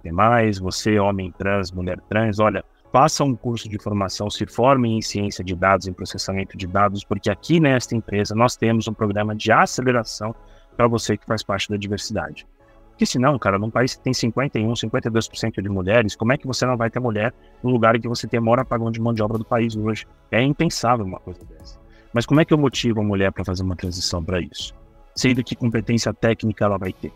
você 0.62 1.00
homem 1.00 1.32
trans, 1.32 1.72
mulher 1.72 2.00
trans, 2.08 2.40
olha, 2.40 2.64
faça 2.92 3.24
um 3.24 3.36
curso 3.36 3.68
de 3.68 3.80
formação, 3.80 4.30
se 4.30 4.46
forme 4.46 4.96
em 4.96 5.02
ciência 5.02 5.44
de 5.44 5.56
dados, 5.56 5.88
em 5.88 5.94
processamento 5.94 6.56
de 6.56 6.68
dados, 6.68 7.04
porque 7.04 7.32
aqui 7.32 7.60
nesta 7.60 7.96
empresa 7.96 8.36
nós 8.36 8.56
temos 8.56 8.88
um 8.88 8.94
programa 8.94 9.36
de 9.36 9.52
aceleração 9.52 10.36
para 10.78 10.88
você 10.88 11.18
que 11.18 11.26
faz 11.26 11.42
parte 11.42 11.68
da 11.68 11.76
diversidade. 11.76 12.46
Porque 12.92 13.08
senão, 13.08 13.40
cara, 13.40 13.58
num 13.58 13.72
país 13.72 13.96
que 13.96 14.04
tem 14.04 14.14
51, 14.14 14.72
52% 14.72 15.64
de 15.64 15.70
mulheres, 15.70 16.16
como 16.16 16.32
é 16.32 16.38
que 16.38 16.46
você 16.46 16.64
não 16.64 16.78
vai 16.78 16.92
ter 16.92 17.00
mulher 17.00 17.34
no 17.64 17.72
lugar 17.72 17.96
em 17.96 18.00
que 18.00 18.08
você 18.08 18.28
tem 18.28 18.40
maior 18.40 18.60
apagão 18.60 18.92
de 18.92 19.02
mão 19.02 19.16
de 19.16 19.24
obra 19.24 19.40
do 19.40 19.46
país 19.46 19.76
hoje? 19.76 20.06
É 20.30 20.44
impensável 20.44 21.04
uma 21.04 21.20
coisa 21.20 21.44
dessa. 21.46 21.83
Mas 22.14 22.26
como 22.26 22.40
é 22.40 22.46
que 22.46 22.54
eu 22.54 22.58
motivo 22.58 23.02
a 23.02 23.04
mulher 23.04 23.32
para 23.32 23.44
fazer 23.44 23.64
uma 23.64 23.76
transição 23.76 24.24
para 24.24 24.40
isso? 24.40 24.74
Sendo 25.16 25.44
que 25.44 25.56
competência 25.56 26.14
técnica 26.14 26.66
ela 26.66 26.78
vai 26.78 26.94
ter, 26.94 27.12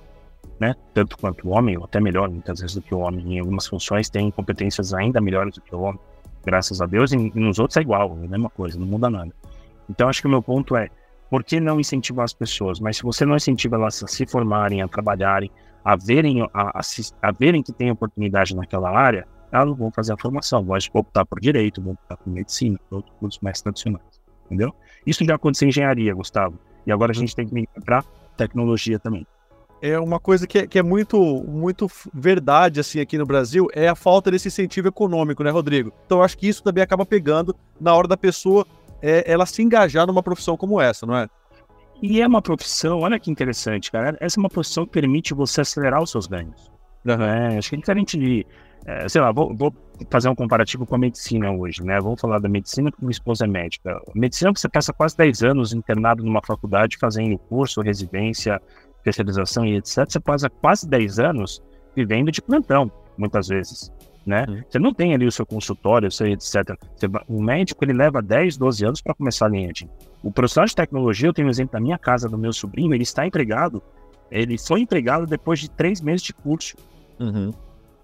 né? 0.60 0.76
Tanto 0.94 1.18
quanto 1.18 1.48
o 1.48 1.52
homem, 1.52 1.78
ou 1.78 1.86
até 1.86 2.00
melhor 2.00 2.30
muitas 2.30 2.60
vezes 2.60 2.76
do 2.76 2.82
que 2.82 2.94
o 2.94 3.00
homem. 3.00 3.36
Em 3.36 3.40
algumas 3.40 3.68
funções 3.68 4.10
tem 4.10 4.32
competências 4.32 4.94
ainda 4.94 5.22
melhores 5.22 5.54
do 5.56 5.62
que 5.62 5.76
o 5.76 5.82
homem, 5.82 6.00
graças 6.46 6.82
a 6.82 6.86
Deus, 6.86 7.12
e 7.12 7.18
nos 7.18 7.60
outros 7.60 7.78
é 7.78 7.82
igual, 7.82 8.18
é 8.22 8.26
a 8.26 8.30
mesma 8.30 8.50
coisa, 8.50 8.80
não 8.80 8.88
muda 8.88 9.10
nada. 9.10 9.32
Então 9.90 10.10
acho 10.10 10.22
que 10.22 10.28
o 10.28 10.32
meu 10.32 10.42
ponto 10.42 10.76
é, 10.76 10.90
por 11.30 11.44
que 11.44 11.60
não 11.60 11.80
incentivar 11.80 12.26
as 12.26 12.34
pessoas? 12.34 12.80
Mas 12.80 12.98
se 12.98 13.04
você 13.04 13.26
não 13.26 13.36
incentiva 13.36 13.76
elas 13.76 14.04
a 14.04 14.08
se 14.08 14.26
formarem, 14.26 14.82
a 14.82 14.88
trabalharem, 14.88 15.52
a 15.84 15.96
verem, 15.96 16.42
a, 16.42 16.48
a, 16.54 16.82
a 17.22 17.32
verem 17.32 17.62
que 17.62 17.72
tem 17.72 17.92
oportunidade 17.92 18.56
naquela 18.56 18.90
área, 18.90 19.28
elas 19.52 19.78
vão 19.78 19.92
fazer 19.92 20.14
a 20.14 20.18
formação, 20.18 20.64
vão 20.64 20.78
optar 20.94 21.26
por 21.26 21.40
direito, 21.40 21.82
vão 21.82 21.94
optar 21.94 22.18
por 22.18 22.30
medicina, 22.30 22.80
por 22.90 22.98
outros 22.98 23.16
cursos 23.20 23.42
mais 23.42 23.62
tradicionais, 23.62 24.17
entendeu? 24.48 24.74
Isso 25.06 25.24
já 25.24 25.36
aconteceu 25.36 25.68
em 25.68 25.70
engenharia, 25.70 26.14
Gustavo, 26.14 26.58
e 26.86 26.92
agora 26.92 27.12
a 27.12 27.16
gente 27.16 27.36
tem 27.36 27.48
que 27.48 27.54
migrar 27.54 27.76
para 27.86 28.04
tecnologia 28.36 28.98
também. 29.00 29.26
É 29.80 30.00
uma 30.00 30.20
coisa 30.20 30.48
que 30.48 30.58
é, 30.58 30.68
que 30.68 30.80
é 30.80 30.84
muito, 30.84 31.20
muito 31.48 31.88
verdade 32.12 32.80
assim 32.80 33.00
aqui 33.00 33.16
no 33.16 33.26
Brasil 33.26 33.68
é 33.74 33.88
a 33.88 33.94
falta 33.94 34.32
desse 34.32 34.48
incentivo 34.48 34.88
econômico, 34.88 35.44
né, 35.44 35.52
Rodrigo? 35.52 35.94
Então 36.06 36.24
acho 36.24 36.36
que 36.38 36.48
isso 36.48 36.64
também 36.64 36.84
acaba 36.84 37.06
pegando 37.06 37.56
na 37.80 37.94
hora 37.94 38.08
da 38.08 38.18
pessoa 38.18 38.66
é, 39.02 39.32
ela 39.32 39.46
se 39.46 39.62
engajar 39.62 40.08
numa 40.08 40.24
profissão 40.24 40.58
como 40.58 40.82
essa, 40.82 41.06
não 41.06 41.16
é? 41.16 41.28
E 42.02 42.22
é 42.22 42.28
uma 42.28 42.42
profissão, 42.42 43.00
olha 43.00 43.20
que 43.20 43.32
interessante, 43.32 43.92
cara. 43.92 44.18
Essa 44.20 44.40
é 44.40 44.42
uma 44.42 44.50
profissão 44.50 44.86
que 44.86 44.92
permite 44.92 45.34
você 45.34 45.62
acelerar 45.62 46.02
os 46.02 46.12
seus 46.12 46.28
ganhos. 46.28 46.72
Uhum. 47.06 47.24
É, 47.24 47.58
acho 47.58 47.70
que 47.70 47.76
é 47.76 47.80
diferente 47.80 48.18
de. 48.18 48.46
É, 48.88 49.08
sei 49.10 49.20
lá, 49.20 49.32
vou, 49.32 49.54
vou, 49.54 49.74
fazer 50.10 50.30
um 50.30 50.36
comparativo 50.36 50.86
com 50.86 50.96
a 50.96 50.98
medicina 50.98 51.52
hoje, 51.52 51.84
né? 51.84 52.00
Vamos 52.00 52.22
falar 52.22 52.40
da 52.40 52.48
medicina 52.48 52.90
porque 52.90 53.06
minha 53.06 53.12
esposa 53.12 53.44
é 53.44 53.48
médica. 53.48 53.92
A 53.92 54.20
medicina 54.20 54.52
você 54.56 54.70
passa 54.70 54.94
quase 54.94 55.18
10 55.18 55.44
anos 55.44 55.74
internado 55.74 56.24
numa 56.24 56.42
faculdade 56.42 56.98
fazendo 56.98 57.38
curso, 57.38 57.82
residência, 57.82 58.62
especialização 58.98 59.66
e 59.66 59.76
etc. 59.76 60.06
Você 60.08 60.20
passa 60.20 60.50
quase 60.50 60.88
10 60.88 61.20
anos 61.20 61.62
vivendo 61.96 62.32
de 62.32 62.42
plantão, 62.42 62.90
muitas 63.18 63.50
vezes 63.50 63.92
né? 64.28 64.46
Uhum. 64.48 64.62
Você 64.70 64.78
não 64.78 64.94
tem 64.94 65.14
ali 65.14 65.26
o 65.26 65.32
seu 65.32 65.46
consultório, 65.46 66.12
seu 66.12 66.28
etc. 66.28 66.78
Você, 66.96 67.08
o 67.30 67.42
médico, 67.42 67.84
ele 67.86 67.94
leva 67.94 68.22
10, 68.22 68.58
12 68.58 68.86
anos 68.86 69.02
para 69.02 69.16
começar 69.16 69.46
a 69.46 69.50
linha 69.50 69.72
de. 69.72 69.90
O 70.22 70.30
profissional 70.30 70.68
de 70.68 70.76
tecnologia, 70.76 71.30
eu 71.30 71.34
tenho 71.34 71.48
um 71.48 71.52
exemplo 71.52 71.72
da 71.72 71.80
minha 71.80 71.98
casa, 71.98 72.28
do 72.28 72.38
meu 72.38 72.52
sobrinho, 72.52 72.94
ele 72.94 73.04
está 73.04 73.26
empregado, 73.26 73.82
ele 74.30 74.58
foi 74.58 74.82
empregado 74.82 75.26
depois 75.26 75.60
de 75.60 75.70
três 75.70 76.02
meses 76.02 76.22
de 76.22 76.34
curso. 76.34 76.76
Uhum. 77.18 77.52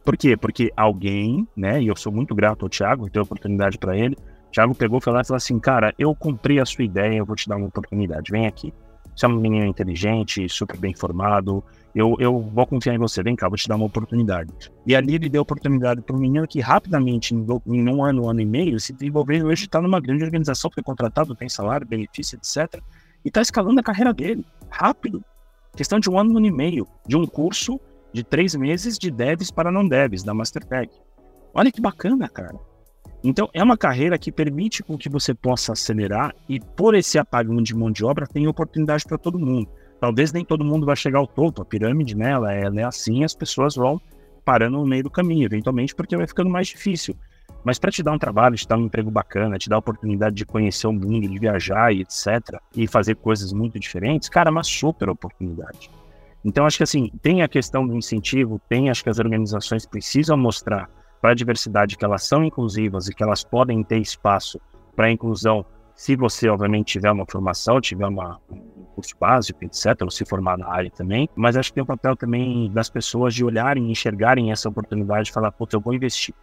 Por 0.04 0.18
quê? 0.18 0.36
Porque 0.36 0.72
alguém, 0.76 1.48
né, 1.56 1.82
e 1.82 1.88
eu 1.88 1.96
sou 1.96 2.12
muito 2.12 2.36
grato 2.36 2.66
ao 2.66 2.70
Thiago, 2.70 3.10
deu 3.10 3.24
oportunidade 3.24 3.78
para 3.78 3.98
ele, 3.98 4.18
Thiago 4.52 4.76
pegou 4.76 5.02
foi 5.02 5.12
lá 5.14 5.22
e 5.22 5.26
falou 5.26 5.38
assim, 5.38 5.58
cara, 5.60 5.94
eu 5.98 6.14
comprei 6.14 6.60
a 6.60 6.66
sua 6.66 6.84
ideia, 6.84 7.18
eu 7.18 7.26
vou 7.26 7.36
te 7.36 7.48
dar 7.50 7.56
uma 7.56 7.68
oportunidade, 7.68 8.32
vem 8.32 8.46
aqui. 8.46 8.74
Você 9.16 9.26
é 9.26 9.30
um 9.30 9.40
menino 9.40 9.66
inteligente, 9.66 10.48
super 10.50 10.78
bem 10.78 10.94
formado, 10.94 11.64
eu, 11.96 12.16
eu 12.20 12.40
vou 12.40 12.66
confiar 12.66 12.96
em 12.96 12.98
você, 12.98 13.22
vem 13.22 13.36
cá, 13.36 13.48
vou 13.48 13.58
te 13.58 13.68
dar 13.68 13.76
uma 13.76 13.86
oportunidade. 13.86 14.52
E 14.86 14.96
ali 14.96 15.16
ele 15.16 15.30
deu 15.30 15.42
oportunidade 15.42 16.02
para 16.02 16.16
um 16.16 16.20
menino 16.20 16.48
que 16.48 16.60
rapidamente, 16.60 17.34
em, 17.34 17.46
em 17.68 17.90
um 17.90 18.04
ano, 18.04 18.26
um 18.26 18.30
ano 18.30 18.42
e 18.42 18.46
meio, 18.46 18.80
se 18.80 18.94
desenvolveu 18.94 19.46
hoje 19.48 19.66
está 19.66 19.82
numa 19.82 20.00
grande 20.00 20.24
organização, 20.24 20.70
foi 20.74 20.84
contratado, 20.84 21.36
tem 21.36 21.48
salário, 21.48 21.88
benefício, 21.88 22.38
etc. 22.38 22.82
E 23.24 23.30
está 23.30 23.42
escalando 23.42 23.80
a 23.80 23.84
carreira 23.84 24.14
dele, 24.14 24.46
rápido. 24.70 25.24
Questão 25.76 26.00
de 26.00 26.10
um 26.10 26.20
ano, 26.20 26.34
um 26.34 26.38
ano 26.38 26.48
e 26.48 26.52
meio, 26.52 26.88
de 27.08 27.16
um 27.16 27.26
curso 27.26 27.80
de 28.14 28.24
três 28.24 28.56
meses 28.56 28.98
de 28.98 29.10
devs 29.10 29.50
para 29.50 29.72
não 29.72 29.88
devs, 29.88 30.24
da 30.24 30.34
Masterpack. 30.34 30.94
Olha 31.54 31.72
que 31.72 31.82
bacana, 31.82 32.30
cara. 32.30 32.56
Então, 33.24 33.50
é 33.54 33.64
uma 33.64 33.78
carreira 33.78 34.18
que 34.18 34.32
permite 34.32 34.84
com 34.84 34.98
que 34.98 35.10
você 35.10 35.34
possa 35.34 35.74
acelerar 35.74 36.36
e, 36.48 36.60
por 36.60 36.94
esse 36.94 37.18
apagão 37.18 37.62
de 37.62 37.74
mão 37.74 37.90
de 37.90 38.04
obra, 38.04 38.28
tem 38.28 38.48
oportunidade 38.48 39.06
para 39.06 39.18
todo 39.18 39.40
mundo. 39.40 39.70
Talvez 40.00 40.34
nem 40.34 40.44
todo 40.44 40.66
mundo 40.66 40.86
vai 40.86 40.96
chegar 40.96 41.20
ao 41.20 41.28
topo, 41.28 41.62
a 41.62 41.66
pirâmide, 41.66 42.18
né, 42.18 42.32
ela 42.32 42.54
é, 42.54 42.64
ela 42.64 42.82
é 42.82 42.84
assim, 42.84 43.24
as 43.24 43.34
pessoas 43.34 43.76
vão 43.76 44.02
parando 44.44 44.78
no 44.78 44.86
meio 44.86 45.04
do 45.04 45.10
caminho, 45.10 45.46
eventualmente, 45.46 45.96
porque 45.96 46.18
vai 46.18 46.28
ficando 46.28 46.50
mais 46.50 46.68
difícil. 46.68 47.16
Mas 47.64 47.80
para 47.80 47.90
te 47.90 48.04
dar 48.04 48.12
um 48.12 48.18
trabalho, 48.18 48.58
te 48.58 48.68
dar 48.68 48.78
um 48.78 48.86
emprego 48.86 49.10
bacana, 49.10 49.58
te 49.58 49.70
dar 49.70 49.78
a 49.78 49.80
oportunidade 49.80 50.36
de 50.36 50.46
conhecer 50.46 50.88
o 50.88 50.92
mundo, 50.92 51.30
de 51.30 51.40
viajar 51.40 51.94
e 51.94 52.02
etc., 52.02 52.60
e 52.76 52.86
fazer 52.86 53.16
coisas 53.16 53.54
muito 53.54 53.80
diferentes, 53.80 54.28
cara, 54.28 54.50
é 54.50 54.52
uma 54.52 54.64
super 54.64 55.08
oportunidade. 55.08 55.90
Então, 56.46 56.66
acho 56.66 56.78
que 56.78 56.84
assim, 56.84 57.10
tem 57.22 57.42
a 57.42 57.48
questão 57.48 57.88
do 57.88 57.96
incentivo, 57.96 58.60
tem, 58.68 58.90
acho 58.90 59.04
que 59.04 59.10
as 59.10 59.20
organizações 59.20 59.86
precisam 59.86 60.38
mostrar 60.38 60.90
para 61.22 61.32
a 61.32 61.36
diversidade 61.36 61.98
que 61.98 62.04
elas 62.04 62.24
são 62.24 62.44
inclusivas 62.44 63.08
e 63.08 63.14
que 63.14 63.24
elas 63.24 63.44
podem 63.44 63.82
ter 63.82 64.00
espaço 64.00 64.60
para 64.94 65.10
inclusão, 65.10 65.66
se 65.96 66.16
você, 66.16 66.50
obviamente, 66.50 66.94
tiver 66.94 67.12
uma 67.12 67.26
formação, 67.26 67.80
tiver 67.80 68.06
uma, 68.06 68.40
um 68.52 68.84
curso 68.96 69.16
básico, 69.18 69.64
etc., 69.64 70.02
ou 70.02 70.12
se 70.12 70.26
formar 70.26 70.58
na 70.58 70.68
área 70.68 70.92
também. 70.92 71.30
Mas 71.36 71.56
acho 71.56 71.70
que 71.70 71.76
tem 71.76 71.84
o 71.84 71.88
papel 71.88 72.16
também 72.18 72.70
das 72.72 72.90
pessoas 72.90 73.34
de 73.34 73.46
olharem, 73.46 73.90
enxergarem 73.90 74.52
essa 74.52 74.68
oportunidade 74.68 75.30
e 75.30 75.34
falar, 75.34 75.52
puta, 75.52 75.78
eu 75.78 75.82
vou 75.82 75.94
investir. 75.94 76.36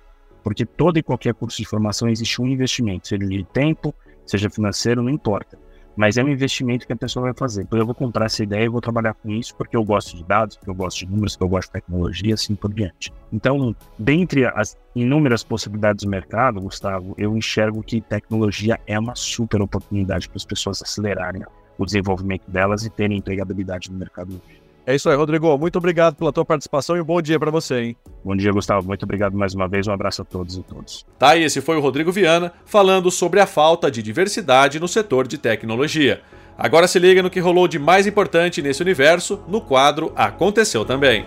Porque 0.43 0.65
todo 0.65 0.99
e 0.99 1.03
qualquer 1.03 1.35
curso 1.35 1.59
de 1.59 1.67
formação 1.67 2.09
existe 2.09 2.41
um 2.41 2.47
investimento, 2.47 3.09
seja 3.09 3.27
de 3.27 3.45
tempo, 3.45 3.95
seja 4.25 4.49
financeiro, 4.49 5.03
não 5.03 5.11
importa 5.11 5.59
mas 5.97 6.17
é 6.17 6.25
um 6.25 6.29
investimento 6.29 6.87
que 6.87 6.93
a 6.93 6.97
pessoa 6.97 7.25
vai 7.25 7.35
fazer. 7.35 7.63
Então, 7.63 7.79
eu 7.79 7.87
vou 7.87 7.95
comprar 7.95 8.27
essa 8.27 8.43
ideia 8.43 8.65
e 8.65 8.69
vou 8.69 8.81
trabalhar 8.81 9.15
com 9.15 9.31
isso 9.31 9.55
porque 9.57 9.77
eu 9.77 9.85
gosto 9.85 10.17
de 10.17 10.25
dados, 10.25 10.57
porque 10.57 10.71
eu 10.71 10.75
gosto 10.75 10.99
de 11.01 11.07
números, 11.07 11.35
porque 11.35 11.45
eu 11.45 11.49
gosto 11.49 11.69
de 11.69 11.73
tecnologia, 11.73 12.35
assim 12.35 12.55
por 12.55 12.73
diante. 12.73 13.13
Então, 13.33 13.75
dentre 13.99 14.47
as 14.47 14.77
inúmeras 14.95 15.43
possibilidades 15.43 16.05
do 16.05 16.11
mercado, 16.11 16.61
Gustavo, 16.61 17.15
eu 17.17 17.37
enxergo 17.37 17.83
que 17.83 18.01
tecnologia 18.01 18.79
é 18.87 18.99
uma 18.99 19.15
super 19.15 19.61
oportunidade 19.61 20.29
para 20.29 20.37
as 20.37 20.45
pessoas 20.45 20.83
acelerarem 20.83 21.43
o 21.79 21.85
desenvolvimento 21.85 22.51
delas 22.51 22.85
e 22.85 22.91
terem 22.91 23.19
empregabilidade 23.19 23.91
no 23.91 23.99
mercado 23.99 24.33
hoje. 24.35 24.60
É 24.91 24.95
isso 24.97 25.09
aí, 25.09 25.15
Rodrigo. 25.15 25.57
Muito 25.57 25.79
obrigado 25.79 26.17
pela 26.17 26.33
tua 26.33 26.45
participação 26.45 26.97
e 26.97 27.01
um 27.01 27.05
bom 27.05 27.23
dia 27.23 27.39
para 27.39 27.49
você, 27.49 27.81
hein? 27.81 27.97
Bom 28.25 28.35
dia, 28.35 28.51
Gustavo. 28.51 28.89
Muito 28.89 29.05
obrigado 29.05 29.37
mais 29.37 29.55
uma 29.55 29.69
vez. 29.69 29.87
Um 29.87 29.93
abraço 29.93 30.23
a 30.23 30.25
todos 30.25 30.57
e 30.57 30.65
todos. 30.65 31.07
Tá, 31.17 31.37
e 31.37 31.45
esse 31.45 31.61
foi 31.61 31.77
o 31.77 31.81
Rodrigo 31.81 32.11
Viana 32.11 32.53
falando 32.65 33.09
sobre 33.09 33.39
a 33.39 33.47
falta 33.47 33.89
de 33.89 34.03
diversidade 34.03 34.81
no 34.81 34.89
setor 34.89 35.29
de 35.29 35.39
tecnologia. 35.39 36.23
Agora 36.59 36.89
se 36.89 36.99
liga 36.99 37.23
no 37.23 37.31
que 37.31 37.39
rolou 37.39 37.69
de 37.69 37.79
mais 37.79 38.05
importante 38.05 38.61
nesse 38.61 38.83
universo 38.83 39.41
no 39.47 39.61
quadro 39.61 40.13
Aconteceu 40.17 40.85
Também. 40.85 41.25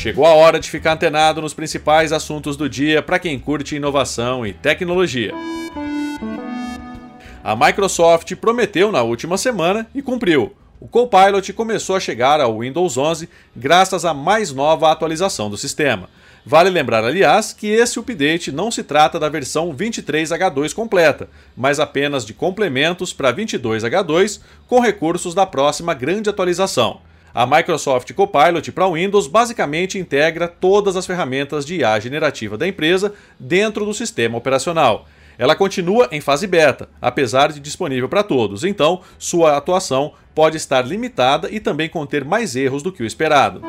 Chegou 0.00 0.24
a 0.24 0.32
hora 0.32 0.58
de 0.58 0.70
ficar 0.70 0.94
antenado 0.94 1.42
nos 1.42 1.52
principais 1.52 2.10
assuntos 2.10 2.56
do 2.56 2.70
dia 2.70 3.02
para 3.02 3.18
quem 3.18 3.38
curte 3.38 3.76
inovação 3.76 4.46
e 4.46 4.52
tecnologia. 4.54 5.34
A 7.44 7.54
Microsoft 7.54 8.34
prometeu 8.36 8.90
na 8.90 9.02
última 9.02 9.36
semana 9.36 9.86
e 9.94 10.00
cumpriu. 10.00 10.54
O 10.80 10.88
Copilot 10.88 11.52
começou 11.52 11.96
a 11.96 12.00
chegar 12.00 12.40
ao 12.40 12.60
Windows 12.60 12.96
11 12.96 13.28
graças 13.54 14.06
à 14.06 14.14
mais 14.14 14.50
nova 14.54 14.90
atualização 14.90 15.50
do 15.50 15.58
sistema. 15.58 16.08
Vale 16.46 16.70
lembrar, 16.70 17.04
aliás, 17.04 17.52
que 17.52 17.66
esse 17.66 17.98
update 17.98 18.50
não 18.50 18.70
se 18.70 18.82
trata 18.82 19.20
da 19.20 19.28
versão 19.28 19.76
23H2 19.76 20.72
completa, 20.72 21.28
mas 21.54 21.78
apenas 21.78 22.24
de 22.24 22.32
complementos 22.32 23.12
para 23.12 23.34
22H2 23.34 24.40
com 24.66 24.80
recursos 24.80 25.34
da 25.34 25.44
próxima 25.44 25.92
grande 25.92 26.30
atualização. 26.30 27.02
A 27.32 27.46
Microsoft 27.46 28.12
Copilot 28.12 28.72
para 28.72 28.90
Windows 28.90 29.28
basicamente 29.28 29.98
integra 29.98 30.48
todas 30.48 30.96
as 30.96 31.06
ferramentas 31.06 31.64
de 31.64 31.76
IA 31.76 32.00
generativa 32.00 32.58
da 32.58 32.66
empresa 32.66 33.14
dentro 33.38 33.84
do 33.84 33.94
sistema 33.94 34.36
operacional. 34.36 35.06
Ela 35.38 35.54
continua 35.54 36.08
em 36.10 36.20
fase 36.20 36.46
beta, 36.46 36.88
apesar 37.00 37.52
de 37.52 37.60
disponível 37.60 38.08
para 38.08 38.22
todos, 38.22 38.64
então 38.64 39.00
sua 39.18 39.56
atuação 39.56 40.12
pode 40.34 40.56
estar 40.56 40.86
limitada 40.86 41.48
e 41.50 41.60
também 41.60 41.88
conter 41.88 42.24
mais 42.24 42.56
erros 42.56 42.82
do 42.82 42.92
que 42.92 43.02
o 43.02 43.06
esperado. 43.06 43.62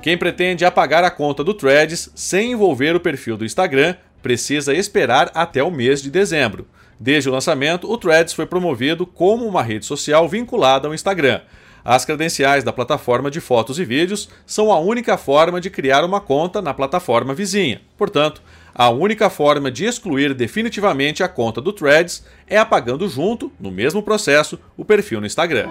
Quem 0.00 0.16
pretende 0.16 0.64
apagar 0.64 1.04
a 1.04 1.10
conta 1.10 1.44
do 1.44 1.52
Threads 1.52 2.10
sem 2.14 2.52
envolver 2.52 2.96
o 2.96 3.00
perfil 3.00 3.36
do 3.36 3.44
Instagram 3.44 3.94
precisa 4.22 4.72
esperar 4.72 5.30
até 5.34 5.62
o 5.62 5.70
mês 5.70 6.00
de 6.00 6.10
dezembro. 6.10 6.66
Desde 6.98 7.28
o 7.28 7.32
lançamento, 7.32 7.90
o 7.90 7.98
Threads 7.98 8.32
foi 8.32 8.46
promovido 8.46 9.04
como 9.04 9.46
uma 9.46 9.62
rede 9.62 9.84
social 9.84 10.28
vinculada 10.28 10.88
ao 10.88 10.94
Instagram. 10.94 11.40
As 11.84 12.04
credenciais 12.04 12.62
da 12.62 12.72
plataforma 12.72 13.30
de 13.30 13.40
fotos 13.40 13.78
e 13.78 13.84
vídeos 13.84 14.28
são 14.46 14.70
a 14.70 14.78
única 14.78 15.16
forma 15.16 15.60
de 15.60 15.68
criar 15.68 16.04
uma 16.04 16.20
conta 16.20 16.62
na 16.62 16.72
plataforma 16.72 17.34
vizinha. 17.34 17.80
Portanto, 17.96 18.40
a 18.74 18.88
única 18.88 19.28
forma 19.28 19.70
de 19.70 19.84
excluir 19.84 20.32
definitivamente 20.32 21.22
a 21.22 21.28
conta 21.28 21.60
do 21.60 21.72
Threads 21.72 22.24
é 22.46 22.56
apagando 22.56 23.08
junto, 23.08 23.52
no 23.58 23.70
mesmo 23.70 24.02
processo, 24.02 24.58
o 24.76 24.84
perfil 24.84 25.20
no 25.20 25.26
Instagram. 25.26 25.68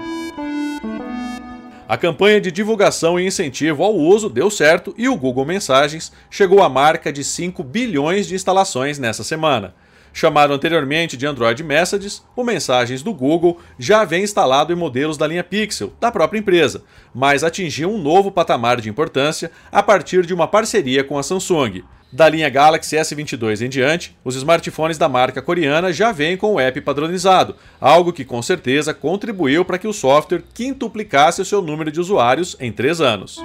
A 1.88 1.98
campanha 1.98 2.40
de 2.40 2.52
divulgação 2.52 3.20
e 3.20 3.26
incentivo 3.26 3.84
ao 3.84 3.94
uso 3.94 4.30
deu 4.30 4.50
certo 4.50 4.94
e 4.98 5.10
o 5.10 5.18
Google 5.18 5.46
Mensagens 5.46 6.12
chegou 6.30 6.64
à 6.64 6.70
marca 6.70 7.12
de 7.12 7.24
5 7.24 7.64
bilhões 7.64 8.28
de 8.28 8.36
instalações 8.36 8.98
nessa 8.98 9.24
semana. 9.24 9.74
Chamado 10.14 10.54
anteriormente 10.54 11.16
de 11.16 11.26
Android 11.26 11.64
Messages, 11.64 12.24
o 12.36 12.44
Mensagens 12.44 13.02
do 13.02 13.14
Google 13.14 13.60
já 13.80 14.04
vem 14.04 14.24
instalado 14.24 14.74
em 14.74 14.76
modelos 14.76 15.18
da 15.18 15.26
linha 15.26 15.44
Pixel, 15.44 15.94
da 16.00 16.12
própria 16.12 16.40
empresa, 16.40 16.84
mas 17.14 17.44
atingiu 17.44 17.90
um 17.90 17.98
novo 17.98 18.32
patamar 18.32 18.82
de 18.82 18.90
importância 18.90 19.52
a 19.72 19.82
partir 19.82 20.26
de 20.26 20.34
uma 20.34 20.48
parceria 20.48 21.04
com 21.04 21.18
a 21.18 21.24
Samsung. 21.24 21.84
Da 22.12 22.28
linha 22.28 22.50
Galaxy 22.50 22.98
S22 22.98 23.62
em 23.66 23.70
diante, 23.70 24.18
os 24.22 24.36
smartphones 24.36 24.98
da 24.98 25.08
marca 25.08 25.42
coreana 25.42 25.94
já 25.94 26.12
vêm 26.12 26.36
com 26.36 26.56
o 26.56 26.60
app 26.60 26.82
padronizado, 26.82 27.56
algo 27.80 28.12
que 28.12 28.26
com 28.26 28.42
certeza 28.42 28.94
contribuiu 28.94 29.64
para 29.64 29.78
que 29.78 29.88
o 29.88 29.94
software 29.94 30.44
quintuplicasse 30.54 31.42
o 31.42 31.46
seu 31.46 31.62
número 31.62 31.90
de 31.90 32.02
usuários 32.02 32.58
em 32.60 32.70
três 32.70 33.00
anos. 33.00 33.40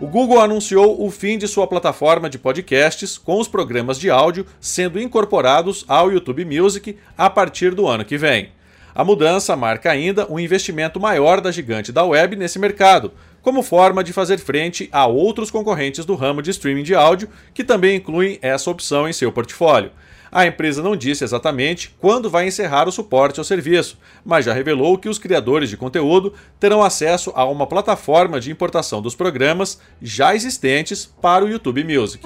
O 0.00 0.06
Google 0.06 0.40
anunciou 0.40 1.04
o 1.04 1.10
fim 1.10 1.36
de 1.36 1.48
sua 1.48 1.66
plataforma 1.66 2.30
de 2.30 2.38
podcasts, 2.38 3.18
com 3.18 3.40
os 3.40 3.48
programas 3.48 3.98
de 3.98 4.08
áudio 4.08 4.46
sendo 4.60 5.00
incorporados 5.00 5.84
ao 5.88 6.12
YouTube 6.12 6.44
Music 6.44 6.96
a 7.16 7.28
partir 7.28 7.74
do 7.74 7.84
ano 7.84 8.04
que 8.04 8.16
vem. 8.16 8.50
A 8.94 9.02
mudança 9.02 9.56
marca 9.56 9.90
ainda 9.90 10.30
um 10.30 10.38
investimento 10.38 11.00
maior 11.00 11.40
da 11.40 11.50
gigante 11.50 11.90
da 11.90 12.04
web 12.04 12.36
nesse 12.36 12.60
mercado, 12.60 13.12
como 13.42 13.60
forma 13.60 14.04
de 14.04 14.12
fazer 14.12 14.38
frente 14.38 14.88
a 14.92 15.04
outros 15.04 15.50
concorrentes 15.50 16.04
do 16.04 16.14
ramo 16.14 16.42
de 16.42 16.52
streaming 16.52 16.84
de 16.84 16.94
áudio 16.94 17.28
que 17.52 17.64
também 17.64 17.96
incluem 17.96 18.38
essa 18.40 18.70
opção 18.70 19.08
em 19.08 19.12
seu 19.12 19.32
portfólio. 19.32 19.90
A 20.30 20.46
empresa 20.46 20.82
não 20.82 20.96
disse 20.96 21.24
exatamente 21.24 21.94
quando 21.98 22.28
vai 22.28 22.46
encerrar 22.46 22.86
o 22.86 22.92
suporte 22.92 23.40
ao 23.40 23.44
serviço, 23.44 23.98
mas 24.24 24.44
já 24.44 24.52
revelou 24.52 24.98
que 24.98 25.08
os 25.08 25.18
criadores 25.18 25.70
de 25.70 25.76
conteúdo 25.76 26.34
terão 26.60 26.82
acesso 26.82 27.32
a 27.34 27.44
uma 27.44 27.66
plataforma 27.66 28.38
de 28.38 28.50
importação 28.50 29.00
dos 29.00 29.14
programas 29.14 29.80
já 30.00 30.34
existentes 30.34 31.06
para 31.20 31.44
o 31.44 31.48
YouTube 31.48 31.82
Music. 31.84 32.24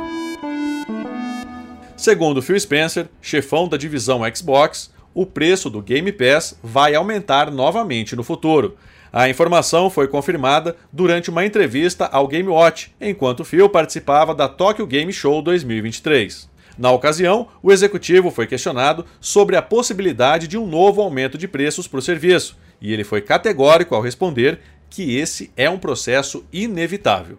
Segundo 1.96 2.42
Phil 2.42 2.58
Spencer, 2.58 3.08
chefão 3.20 3.68
da 3.68 3.76
divisão 3.76 4.22
Xbox, 4.34 4.92
o 5.14 5.24
preço 5.24 5.70
do 5.70 5.80
Game 5.80 6.10
Pass 6.10 6.58
vai 6.62 6.94
aumentar 6.94 7.50
novamente 7.50 8.16
no 8.16 8.24
futuro. 8.24 8.76
A 9.12 9.28
informação 9.28 9.90
foi 9.90 10.08
confirmada 10.08 10.74
durante 10.90 11.30
uma 11.30 11.44
entrevista 11.44 12.06
ao 12.06 12.26
Game 12.26 12.48
Watch, 12.48 12.92
enquanto 13.00 13.44
Phil 13.44 13.68
participava 13.68 14.34
da 14.34 14.48
Tokyo 14.48 14.86
Game 14.86 15.12
Show 15.12 15.42
2023. 15.42 16.50
Na 16.78 16.90
ocasião, 16.90 17.48
o 17.62 17.72
executivo 17.72 18.30
foi 18.30 18.46
questionado 18.46 19.04
sobre 19.20 19.56
a 19.56 19.62
possibilidade 19.62 20.48
de 20.48 20.56
um 20.56 20.66
novo 20.66 21.02
aumento 21.02 21.36
de 21.36 21.46
preços 21.46 21.86
para 21.86 21.98
o 21.98 22.02
serviço, 22.02 22.56
e 22.80 22.92
ele 22.92 23.04
foi 23.04 23.20
categórico 23.20 23.94
ao 23.94 24.00
responder 24.00 24.60
que 24.88 25.16
esse 25.16 25.50
é 25.56 25.70
um 25.70 25.78
processo 25.78 26.44
inevitável. 26.52 27.38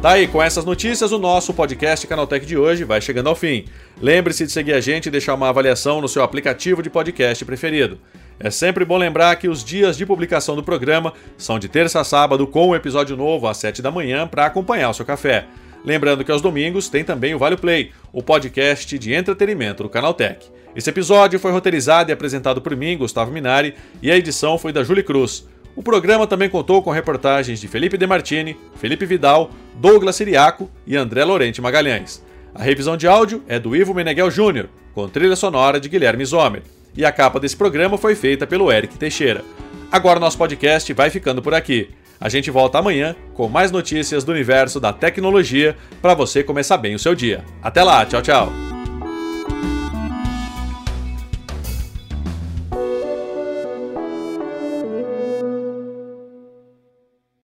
Tá 0.00 0.12
aí, 0.12 0.26
com 0.26 0.42
essas 0.42 0.64
notícias, 0.64 1.12
o 1.12 1.18
nosso 1.18 1.52
podcast 1.52 2.06
Canaltech 2.06 2.46
de 2.46 2.56
hoje 2.56 2.84
vai 2.84 3.02
chegando 3.02 3.28
ao 3.28 3.36
fim. 3.36 3.66
Lembre-se 4.00 4.46
de 4.46 4.50
seguir 4.50 4.72
a 4.72 4.80
gente 4.80 5.06
e 5.06 5.10
deixar 5.10 5.34
uma 5.34 5.50
avaliação 5.50 6.00
no 6.00 6.08
seu 6.08 6.22
aplicativo 6.22 6.82
de 6.82 6.88
podcast 6.88 7.44
preferido. 7.44 7.98
É 8.38 8.50
sempre 8.50 8.82
bom 8.86 8.96
lembrar 8.96 9.36
que 9.36 9.46
os 9.46 9.62
dias 9.62 9.98
de 9.98 10.06
publicação 10.06 10.56
do 10.56 10.62
programa 10.62 11.12
são 11.36 11.58
de 11.58 11.68
terça 11.68 12.00
a 12.00 12.04
sábado, 12.04 12.46
com 12.46 12.68
um 12.68 12.74
episódio 12.74 13.14
novo 13.14 13.46
às 13.46 13.58
7 13.58 13.82
da 13.82 13.90
manhã 13.90 14.26
para 14.26 14.46
acompanhar 14.46 14.88
o 14.88 14.94
seu 14.94 15.04
café. 15.04 15.46
Lembrando 15.84 16.24
que 16.24 16.30
aos 16.30 16.42
domingos 16.42 16.88
tem 16.88 17.02
também 17.02 17.34
o 17.34 17.38
Vale 17.38 17.56
Play, 17.56 17.92
o 18.12 18.22
podcast 18.22 18.98
de 18.98 19.14
entretenimento 19.14 19.82
do 19.82 19.88
Canaltech. 19.88 20.46
Esse 20.76 20.90
episódio 20.90 21.38
foi 21.38 21.50
roteirizado 21.50 22.10
e 22.10 22.12
apresentado 22.12 22.60
por 22.60 22.76
mim, 22.76 22.96
Gustavo 22.96 23.32
Minari, 23.32 23.74
e 24.00 24.10
a 24.10 24.16
edição 24.16 24.56
foi 24.56 24.72
da 24.72 24.84
Julie 24.84 25.02
Cruz. 25.02 25.48
O 25.74 25.82
programa 25.82 26.26
também 26.26 26.48
contou 26.48 26.82
com 26.82 26.90
reportagens 26.90 27.60
de 27.60 27.66
Felipe 27.66 27.96
Demartini, 27.96 28.56
Felipe 28.76 29.06
Vidal, 29.06 29.50
Douglas 29.76 30.16
Siriaco 30.16 30.70
e 30.86 30.96
André 30.96 31.24
Lorente 31.24 31.60
Magalhães. 31.60 32.22
A 32.54 32.62
revisão 32.62 32.96
de 32.96 33.06
áudio 33.06 33.42
é 33.48 33.58
do 33.58 33.74
Ivo 33.74 33.94
Meneghel 33.94 34.28
Jr., 34.28 34.66
com 34.92 35.08
trilha 35.08 35.36
sonora 35.36 35.80
de 35.80 35.88
Guilherme 35.88 36.24
Zomer. 36.24 36.62
E 36.96 37.04
a 37.04 37.12
capa 37.12 37.38
desse 37.38 37.56
programa 37.56 37.96
foi 37.96 38.14
feita 38.14 38.46
pelo 38.46 38.70
Eric 38.70 38.98
Teixeira. 38.98 39.44
Agora 39.90 40.20
nosso 40.20 40.36
podcast 40.36 40.92
vai 40.92 41.10
ficando 41.10 41.40
por 41.40 41.54
aqui. 41.54 41.88
A 42.20 42.28
gente 42.28 42.50
volta 42.50 42.78
amanhã 42.78 43.16
com 43.32 43.48
mais 43.48 43.70
notícias 43.70 44.22
do 44.22 44.32
universo 44.32 44.78
da 44.78 44.92
tecnologia 44.92 45.74
para 46.02 46.14
você 46.14 46.44
começar 46.44 46.76
bem 46.76 46.94
o 46.94 46.98
seu 46.98 47.14
dia. 47.14 47.42
Até 47.62 47.82
lá, 47.82 48.04
tchau, 48.04 48.20
tchau. 48.20 48.69